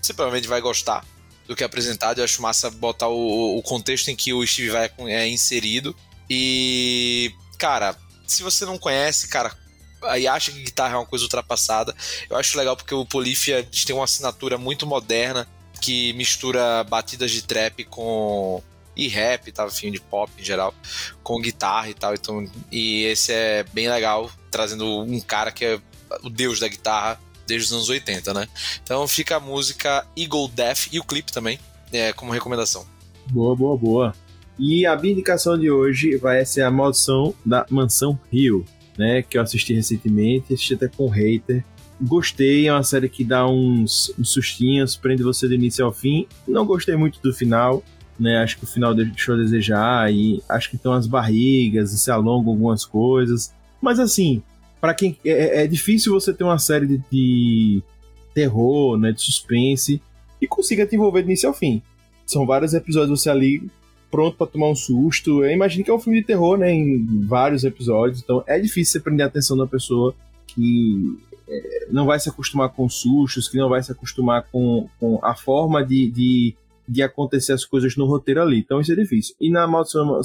[0.01, 1.05] você provavelmente vai gostar
[1.47, 2.19] do que é apresentado.
[2.19, 5.95] Eu acho massa botar o, o contexto em que o Steve Vai é inserido.
[6.29, 7.97] E, cara,
[8.27, 9.57] se você não conhece, cara,
[10.03, 11.95] aí acha que guitarra é uma coisa ultrapassada,
[12.29, 15.49] eu acho legal porque o Polifia tem uma assinatura muito moderna
[15.81, 18.63] que mistura batidas de trap com
[18.97, 20.75] e rap, tá, enfim, de pop em geral,
[21.23, 22.15] com guitarra e tal.
[22.15, 25.81] Então, e esse é bem legal, trazendo um cara que é
[26.23, 28.49] o deus da guitarra desde os anos 80, né?
[28.83, 31.59] Então fica a música Eagle Death e o clipe também,
[31.93, 32.85] é, como recomendação.
[33.31, 34.15] Boa, boa, boa.
[34.59, 38.65] E a minha indicação de hoje vai ser a maldição da Mansão Rio,
[38.97, 39.23] né?
[39.23, 41.65] Que eu assisti recentemente, assisti até com hater.
[42.01, 46.27] Gostei, é uma série que dá uns, uns sustinhos, prende você do início ao fim.
[46.47, 47.83] Não gostei muito do final,
[48.19, 48.39] né?
[48.39, 52.11] Acho que o final deixou a desejar e acho que tem umas barrigas e se
[52.11, 53.53] alongam algumas coisas.
[53.81, 54.43] Mas assim,
[54.81, 57.83] para quem é, é, difícil você ter uma série de, de
[58.35, 60.01] terror, né, de suspense
[60.41, 61.83] e consiga te envolver do início ao fim.
[62.27, 63.63] São vários episódios você ali
[64.11, 65.45] pronto para tomar um susto.
[65.45, 68.93] Eu imagino que é um filme de terror, né, em vários episódios, então é difícil
[68.93, 70.15] você prender a atenção da pessoa
[70.47, 71.19] que
[71.49, 75.35] é, não vai se acostumar com sustos, que não vai se acostumar com, com a
[75.35, 76.55] forma de, de,
[76.89, 78.59] de, acontecer as coisas no roteiro ali.
[78.59, 79.35] Então isso é difícil.
[79.41, 80.23] E na Maldição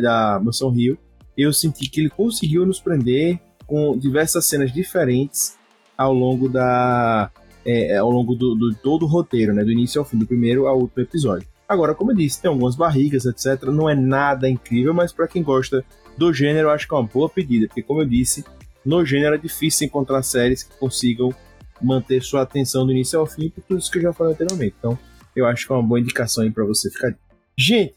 [0.00, 0.98] da Mansão Rio,
[1.36, 3.38] eu senti que ele conseguiu nos prender
[3.72, 5.56] com diversas cenas diferentes
[5.96, 7.30] ao longo da
[7.64, 10.66] é, ao longo do, do, todo o roteiro, né, do início ao fim, do primeiro
[10.66, 11.48] ao último episódio.
[11.66, 13.62] Agora, como eu disse, tem algumas barrigas, etc.
[13.68, 15.82] Não é nada incrível, mas para quem gosta
[16.18, 18.44] do gênero, acho que é uma boa pedida, porque como eu disse,
[18.84, 21.34] no gênero é difícil encontrar séries que consigam
[21.80, 24.74] manter sua atenção do início ao fim, por tudo isso que eu já falei anteriormente.
[24.78, 24.98] Então,
[25.34, 27.16] eu acho que é uma boa indicação aí para você ficar.
[27.56, 27.94] Gente,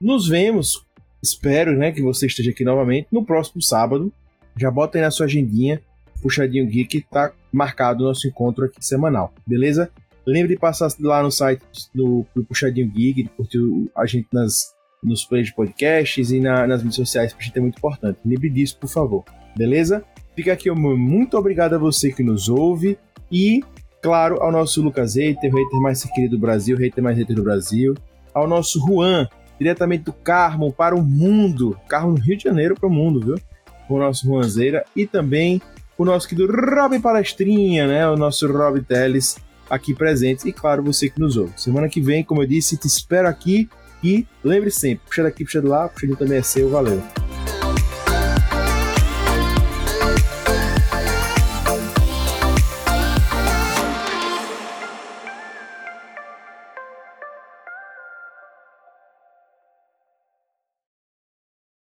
[0.00, 0.86] nos vemos.
[1.22, 4.10] Espero, né, que você esteja aqui novamente no próximo sábado.
[4.58, 5.80] Já bota aí na sua agendinha,
[6.20, 9.90] puxadinho geek, tá marcado o nosso encontro aqui semanal, beleza?
[10.28, 11.62] Lembre de passar lá no site
[11.94, 13.60] do, do Puxadinho Geek, curtir
[13.96, 17.62] a gente nas, nos players de podcasts e na, nas mídias sociais, pra gente é
[17.62, 18.18] muito importante.
[18.26, 19.24] Lembre disso, por favor.
[19.56, 20.04] Beleza?
[20.36, 22.98] Fica aqui, muito obrigado a você que nos ouve
[23.32, 23.64] e,
[24.02, 27.34] claro, ao nosso Lucas Hater, o hater mais querido do Brasil, o hater mais hater
[27.34, 27.94] do Brasil,
[28.34, 29.26] ao nosso Juan,
[29.58, 33.36] diretamente do Carmo para o mundo, Carmo no Rio de Janeiro para o mundo, viu?
[33.88, 35.60] O nosso Juanzeira e também
[35.96, 38.08] o nosso querido Rob Palestrinha, né?
[38.08, 39.36] O nosso Rob Teles
[39.68, 41.52] aqui presentes e, claro, você que nos ouve.
[41.56, 43.68] Semana que vem, como eu disse, te espero aqui
[44.02, 47.02] e lembre sempre, puxa daqui, puxa de lá, puxa de também é seu, valeu.